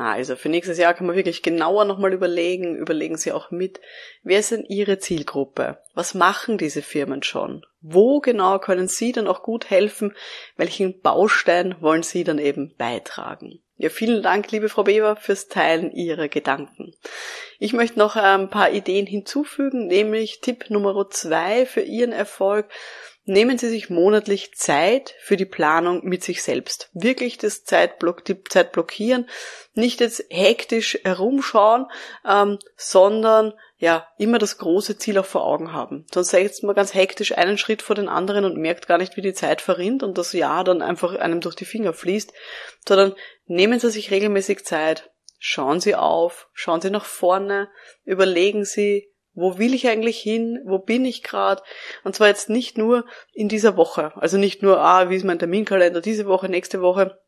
Also 0.01 0.35
für 0.35 0.49
nächstes 0.49 0.79
Jahr 0.79 0.95
kann 0.95 1.07
man 1.07 1.17
wirklich 1.17 1.43
genauer 1.43 1.85
nochmal 1.85 2.15
überlegen, 2.15 2.75
überlegen 2.75 3.19
Sie 3.19 3.33
auch 3.33 3.51
mit, 3.51 3.81
wer 4.23 4.41
ist 4.41 4.51
denn 4.51 4.65
Ihre 4.65 4.99
Zielgruppe? 4.99 5.79
Was 5.95 6.15
machen 6.15 6.57
diese 6.57 6.81
Firmen 6.81 7.23
schon? 7.23 7.67
Wo 7.83 8.21
genau 8.21 8.59
können 8.59 8.89
Sie 8.89 9.13
dann 9.13 9.29
auch 9.29 9.43
gut 9.43 9.69
helfen? 9.69 10.15
Welchen 10.57 11.01
Baustein 11.01 11.77
wollen 11.81 12.03
Sie 12.03 12.25
dann 12.25 12.39
eben 12.39 12.75
beitragen? 12.77 13.61
Ja, 13.77 13.89
vielen 13.89 14.23
Dank, 14.23 14.51
liebe 14.53 14.69
Frau 14.69 14.85
Beber, 14.85 15.17
fürs 15.17 15.49
Teilen 15.49 15.91
Ihrer 15.93 16.29
Gedanken. 16.29 16.95
Ich 17.59 17.73
möchte 17.73 17.99
noch 17.99 18.17
ein 18.17 18.51
paar 18.51 18.73
Ideen 18.73 19.07
hinzufügen, 19.07 19.87
nämlich 19.87 20.41
Tipp 20.41 20.69
Nummer 20.69 21.09
zwei 21.11 21.67
für 21.67 21.81
Ihren 21.81 22.13
Erfolg. 22.13 22.69
Nehmen 23.31 23.59
Sie 23.59 23.69
sich 23.69 23.91
monatlich 23.91 24.57
Zeit 24.57 25.15
für 25.21 25.37
die 25.37 25.45
Planung 25.45 26.05
mit 26.05 26.25
sich 26.25 26.43
selbst. 26.43 26.91
Wirklich 26.95 27.39
das 27.39 27.63
Zeitblock, 27.63 28.25
die 28.25 28.43
Zeit 28.43 28.73
blockieren, 28.73 29.29
nicht 29.73 30.01
jetzt 30.01 30.25
hektisch 30.31 30.99
herumschauen, 31.05 31.87
ähm, 32.29 32.59
sondern 32.77 33.53
ja, 33.77 34.09
immer 34.19 34.41
das 34.41 34.59
große 34.59 34.99
Ziel 34.99 35.17
auch 35.17 35.27
vor 35.27 35.45
Augen 35.45 35.73
haben. 35.73 36.07
Sonst 36.13 36.31
setzt 36.31 36.65
man 36.65 36.75
ganz 36.75 36.93
hektisch 36.93 37.39
einen 37.39 37.57
Schritt 37.57 37.83
vor 37.83 37.95
den 37.95 38.09
anderen 38.09 38.45
und 38.45 38.57
merkt 38.57 38.89
gar 38.89 38.99
nicht, 38.99 39.17
wie 39.17 39.23
die 39.23 39.33
Zeit 39.33 39.61
verrinnt 39.61 40.03
und 40.03 40.19
das 40.19 40.33
Jahr 40.33 40.65
dann 40.65 40.83
einfach 40.83 41.15
einem 41.15 41.41
durch 41.41 41.55
die 41.55 41.65
Finger 41.65 41.93
fließt, 41.93 42.33
sondern 42.85 43.15
nehmen 43.47 43.79
Sie 43.79 43.91
sich 43.91 44.11
regelmäßig 44.11 44.65
Zeit, 44.65 45.13
schauen 45.39 45.79
Sie 45.79 45.95
auf, 45.95 46.49
schauen 46.53 46.81
Sie 46.81 46.91
nach 46.91 47.05
vorne, 47.05 47.69
überlegen 48.05 48.65
Sie, 48.65 49.10
wo 49.35 49.59
will 49.59 49.75
ich 49.75 49.89
eigentlich 49.89 50.19
hin? 50.19 50.61
Wo 50.65 50.79
bin 50.79 51.05
ich 51.05 51.23
gerade? 51.23 51.63
Und 52.05 52.15
zwar 52.15 52.29
jetzt 52.29 52.51
nicht 52.51 52.77
nur 52.77 53.05
in 53.33 53.49
dieser 53.49 53.77
Woche, 53.77 54.13
also 54.17 54.39
nicht 54.39 54.63
nur, 54.63 54.81
ah, 54.81 55.11
wie 55.11 55.17
ist 55.17 55.25
mein 55.25 55.39
Terminkalender 55.39 56.01
diese 56.01 56.27
Woche, 56.27 56.49
nächste 56.49 56.83
Woche, 56.83 57.21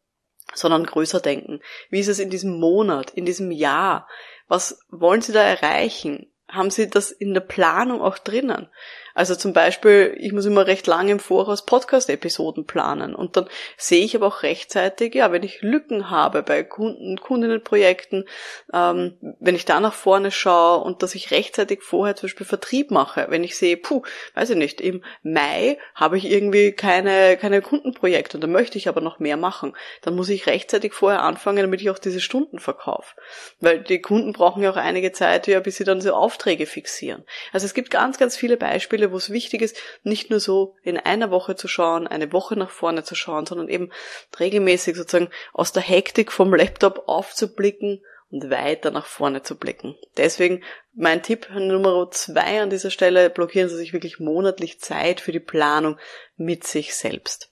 sondern 0.55 0.85
größer 0.85 1.21
denken. 1.21 1.61
Wie 1.91 2.01
ist 2.01 2.09
es 2.09 2.19
in 2.19 2.31
diesem 2.31 2.59
Monat, 2.59 3.11
in 3.11 3.25
diesem 3.25 3.51
Jahr? 3.51 4.09
Was 4.49 4.81
wollen 4.91 5.23
Sie 5.23 5.33
da 5.33 5.43
erreichen? 5.43 6.33
haben 6.53 6.71
Sie 6.71 6.89
das 6.89 7.11
in 7.11 7.35
der 7.35 7.41
Planung 7.41 8.01
auch 8.01 8.19
drinnen? 8.19 8.69
Also 9.15 9.35
zum 9.35 9.53
Beispiel, 9.53 10.17
ich 10.19 10.33
muss 10.33 10.47
immer 10.47 10.67
recht 10.67 10.87
lange 10.87 11.13
im 11.13 11.19
Voraus 11.19 11.65
Podcast-Episoden 11.67 12.67
planen 12.67 13.15
und 13.15 13.37
dann 13.37 13.49
sehe 13.77 14.05
ich 14.05 14.17
aber 14.17 14.27
auch 14.27 14.43
rechtzeitig, 14.43 15.15
ja, 15.15 15.33
wenn 15.33 15.43
ich 15.43 15.63
Lücken 15.63 16.11
habe 16.11 16.43
bei 16.43 16.63
Kunden, 16.63 17.19
Kundinnenprojekten, 17.19 18.25
ähm, 18.73 19.17
wenn 19.41 19.55
ich 19.55 19.65
da 19.65 19.81
nach 19.81 19.95
vorne 19.95 20.31
schaue 20.31 20.83
und 20.85 21.03
dass 21.03 21.15
ich 21.15 21.31
rechtzeitig 21.31 21.83
vorher 21.83 22.17
zum 22.17 22.29
Beispiel 22.29 22.47
Vertrieb 22.47 22.91
mache, 22.91 23.27
wenn 23.29 23.45
ich 23.45 23.57
sehe, 23.57 23.77
puh, 23.77 24.03
weiß 24.35 24.51
ich 24.51 24.57
nicht, 24.57 24.81
im 24.81 25.03
Mai 25.23 25.79
habe 25.95 26.17
ich 26.17 26.31
irgendwie 26.31 26.73
keine, 26.73 27.37
keine 27.37 27.63
Kundenprojekte 27.63 28.37
und 28.37 28.41
da 28.43 28.47
möchte 28.47 28.79
ich 28.79 28.89
aber 28.89 29.01
noch 29.01 29.19
mehr 29.19 29.37
machen, 29.37 29.75
dann 30.03 30.17
muss 30.17 30.29
ich 30.29 30.47
rechtzeitig 30.47 30.93
vorher 30.93 31.23
anfangen, 31.23 31.59
damit 31.59 31.81
ich 31.81 31.91
auch 31.91 31.99
diese 31.99 32.21
Stunden 32.21 32.59
verkaufe. 32.59 33.15
Weil 33.61 33.81
die 33.81 34.01
Kunden 34.01 34.33
brauchen 34.33 34.63
ja 34.63 34.71
auch 34.71 34.77
einige 34.77 35.13
Zeit, 35.13 35.47
ja, 35.47 35.61
bis 35.61 35.77
sie 35.77 35.85
dann 35.85 36.01
so 36.01 36.13
Aufträge 36.13 36.67
fixieren. 36.67 37.25
Also 37.53 37.67
es 37.67 37.75
gibt 37.75 37.91
ganz, 37.91 38.19
ganz 38.19 38.37
viele 38.37 38.57
Beispiele, 38.57 39.02
Beispiele, 39.03 39.13
wo 39.13 39.17
es 39.17 39.31
wichtig 39.31 39.63
ist, 39.63 39.77
nicht 40.03 40.31
nur 40.31 40.41
so 40.41 40.77
in 40.83 40.97
einer 40.97 41.31
Woche 41.31 41.57
zu 41.57 41.69
schauen, 41.69 42.07
eine 42.07 42.33
Woche 42.33 42.57
nach 42.57 42.71
vorne 42.71 43.05
zu 43.05 43.15
schauen, 43.15 43.47
sondern 43.47 43.69
eben 43.69 43.91
regelmäßig 44.39 44.97
sozusagen 44.97 45.31
aus 45.53 45.73
der 45.73 45.83
Hektik 45.83 46.31
vom 46.31 46.55
Laptop 46.55 47.05
aufzublicken 47.07 48.01
und 48.31 48.51
weiter 48.51 48.91
nach 48.91 49.07
vorne 49.07 49.43
zu 49.43 49.57
blicken. 49.57 49.97
Deswegen 50.17 50.63
mein 50.95 51.23
Tipp 51.23 51.49
Nummer 51.53 52.11
zwei 52.11 52.63
an 52.63 52.71
dieser 52.71 52.91
Stelle, 52.91 53.31
blockieren 53.31 53.69
Sie 53.69 53.77
sich 53.77 53.93
wirklich 53.93 54.21
monatlich 54.21 54.81
Zeit 54.81 55.21
für 55.21 55.33
die 55.33 55.41
Planung 55.41 55.99
mit 56.37 56.65
sich 56.65 56.95
selbst. 56.95 57.51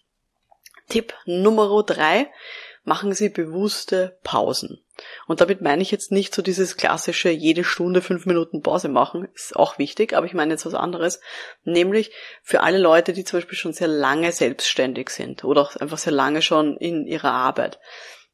Tipp 0.88 1.14
Nummer 1.24 1.82
drei, 1.84 2.30
machen 2.84 3.12
Sie 3.12 3.28
bewusste 3.28 4.18
Pausen. 4.22 4.84
Und 5.26 5.40
damit 5.40 5.60
meine 5.60 5.82
ich 5.82 5.90
jetzt 5.90 6.12
nicht 6.12 6.34
so 6.34 6.42
dieses 6.42 6.76
klassische 6.76 7.30
jede 7.30 7.64
Stunde 7.64 8.02
fünf 8.02 8.26
Minuten 8.26 8.62
Pause 8.62 8.88
machen, 8.88 9.28
ist 9.34 9.56
auch 9.56 9.78
wichtig, 9.78 10.14
aber 10.14 10.26
ich 10.26 10.34
meine 10.34 10.52
jetzt 10.52 10.66
was 10.66 10.74
anderes, 10.74 11.20
nämlich 11.64 12.12
für 12.42 12.60
alle 12.60 12.78
Leute, 12.78 13.12
die 13.12 13.24
zum 13.24 13.38
Beispiel 13.38 13.58
schon 13.58 13.72
sehr 13.72 13.88
lange 13.88 14.32
selbstständig 14.32 15.10
sind 15.10 15.44
oder 15.44 15.62
auch 15.62 15.76
einfach 15.76 15.98
sehr 15.98 16.12
lange 16.12 16.42
schon 16.42 16.76
in 16.76 17.06
ihrer 17.06 17.32
Arbeit. 17.32 17.78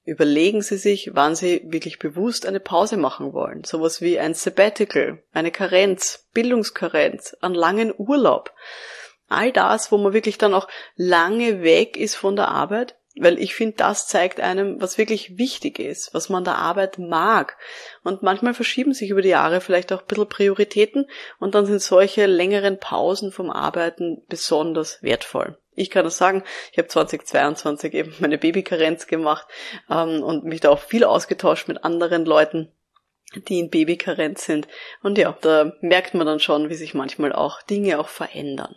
Überlegen 0.05 0.63
Sie 0.63 0.77
sich, 0.77 1.11
wann 1.15 1.35
Sie 1.35 1.63
wirklich 1.67 1.99
bewusst 1.99 2.47
eine 2.47 2.61
Pause 2.61 2.97
machen 2.97 3.33
wollen. 3.33 3.65
Sowas 3.65 4.01
wie 4.01 4.21
ein 4.21 4.35
Sabbatical, 4.35 5.25
eine 5.33 5.51
Karenz, 5.51 6.29
Bildungskarenz, 6.33 7.37
einen 7.41 7.57
langen 7.57 7.93
Urlaub. 7.97 8.55
All 9.29 9.51
das, 9.51 9.91
wo 9.91 9.99
man 9.99 10.13
wirklich 10.13 10.39
dann 10.39 10.55
auch 10.55 10.69
lange 10.95 11.63
weg 11.63 11.97
ist 11.97 12.15
von 12.15 12.37
der 12.37 12.49
Arbeit, 12.49 12.96
weil 13.19 13.39
ich 13.39 13.55
finde, 13.55 13.77
das 13.77 14.07
zeigt 14.07 14.41
einem, 14.41 14.81
was 14.81 14.99
wirklich 14.99 15.39
wichtig 15.39 15.79
ist, 15.79 16.13
was 16.13 16.29
man 16.29 16.45
der 16.45 16.59
Arbeit 16.59 16.99
mag. 16.99 17.57
Und 18.03 18.23
manchmal 18.23 18.55
verschieben 18.55 18.93
sich 18.93 19.11
über 19.11 19.23
die 19.23 19.31
Jahre 19.31 19.61
vielleicht 19.61 19.93
auch 19.93 20.03
ein 20.03 20.07
bisschen 20.07 20.29
Prioritäten 20.29 21.09
und 21.39 21.55
dann 21.55 21.67
sind 21.67 21.81
solche 21.81 22.27
längeren 22.27 22.79
Pausen 22.79 23.33
vom 23.33 23.51
Arbeiten 23.51 24.23
besonders 24.29 25.03
wertvoll. 25.03 25.59
Ich 25.75 25.91
kann 25.91 26.05
das 26.05 26.17
sagen, 26.17 26.43
ich 26.73 26.79
habe 26.79 26.89
2022 26.89 27.95
eben 27.95 28.15
meine 28.21 28.39
Babykarenz 28.39 29.07
gemacht 29.07 29.47
ähm, 29.91 30.23
und 30.23 30.45
mich 30.45 30.61
da 30.61 30.71
auch 30.71 30.81
viel 30.81 31.05
ausgetauscht 31.05 31.69
mit 31.69 31.85
anderen 31.85 32.25
Leuten, 32.25 32.73
die 33.49 33.59
in 33.59 33.71
Babykarenz 33.71 34.45
sind. 34.45 34.69
Und 35.03 35.19
ja, 35.19 35.37
da 35.41 35.73
merkt 35.81 36.15
man 36.15 36.27
dann 36.27 36.41
schon, 36.41 36.69
wie 36.71 36.75
sich 36.75 36.95
manchmal 36.95 37.33
auch 37.33 37.63
Dinge 37.63 37.99
auch 37.99 38.09
verändern. 38.09 38.75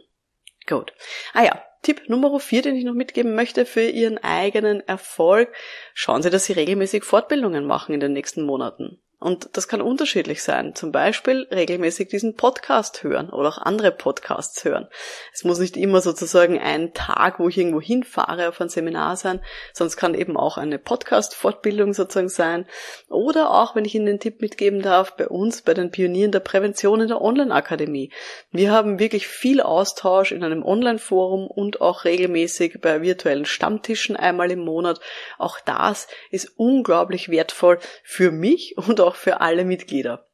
Gut. 0.67 0.93
Ah 1.34 1.43
ja, 1.43 1.63
Tipp 1.82 2.10
Nummer 2.10 2.39
vier, 2.39 2.62
den 2.62 2.76
ich 2.76 2.84
noch 2.84 2.94
mitgeben 2.94 3.36
möchte 3.36 3.65
für 3.65 3.84
Ihren 3.84 4.18
eigenen 4.18 4.82
Erfolg. 4.82 5.54
Schauen 5.94 6.22
Sie, 6.22 6.30
dass 6.30 6.46
Sie 6.46 6.54
regelmäßig 6.54 7.04
Fortbildungen 7.04 7.65
machen 7.65 7.94
in 7.94 8.00
den 8.00 8.13
nächsten 8.13 8.44
Monaten. 8.44 9.02
Und 9.19 9.49
das 9.53 9.67
kann 9.67 9.82
unterschiedlich 9.82 10.41
sein. 10.43 10.75
Zum 10.75 10.93
Beispiel 10.93 11.45
regelmäßig 11.51 12.08
diesen 12.08 12.36
Podcast 12.36 13.03
hören 13.03 13.29
oder 13.29 13.49
auch 13.49 13.58
andere 13.58 13.91
Podcasts 13.91 14.63
hören. 14.63 14.88
Es 15.34 15.43
muss 15.43 15.60
nicht 15.60 15.75
immer 15.75 15.99
sozusagen 15.99 16.58
ein 16.58 16.93
Tag, 16.93 17.39
wo 17.39 17.49
ich 17.49 17.58
irgendwo 17.58 17.82
hinfahre 17.82 18.47
auf 18.47 18.62
ein 18.62 18.69
Seminar 18.69 19.17
sein, 19.17 19.41
es 19.77 19.97
kann 19.97 20.13
eben 20.13 20.38
auch 20.38 20.58
eine 20.58 20.77
Podcast-Fortbildung 20.77 21.93
sozusagen 21.93 22.29
sein. 22.29 22.65
Oder 23.10 23.51
auch, 23.51 23.75
wenn 23.75 23.86
ich 23.86 23.95
Ihnen 23.95 24.05
den 24.05 24.19
Tipp 24.19 24.41
mitgeben 24.41 24.82
darf, 24.82 25.15
bei 25.15 25.27
uns, 25.27 25.62
bei 25.63 25.73
den 25.73 25.91
Pionieren 25.91 26.32
der 26.32 26.39
Prävention 26.41 27.01
in 27.01 27.08
der 27.08 27.21
Online-Akademie. 27.21 28.12
Wir 28.51 28.71
haben 28.71 28.99
wirklich 28.99 29.27
viel 29.27 29.62
Austausch 29.62 30.32
in 30.32 30.43
einem 30.43 30.63
Online-Forum 30.63 31.47
und 31.47 31.82
auch 31.82 32.05
regelmäßig 32.05 32.79
bei 32.82 33.01
virtuellen 33.01 33.45
Stammtischen 33.45 34.15
einmal 34.15 34.51
im 34.51 34.60
Monat. 34.60 34.99
Auch 35.38 35.60
das 35.60 36.08
ist 36.32 36.53
unglaublich 36.55 37.29
wertvoll 37.29 37.79
für 38.03 38.32
mich 38.32 38.77
und 38.77 39.01
auch 39.01 39.09
auch 39.10 39.15
für 39.15 39.41
alle 39.41 39.65
Mitglieder. 39.65 40.30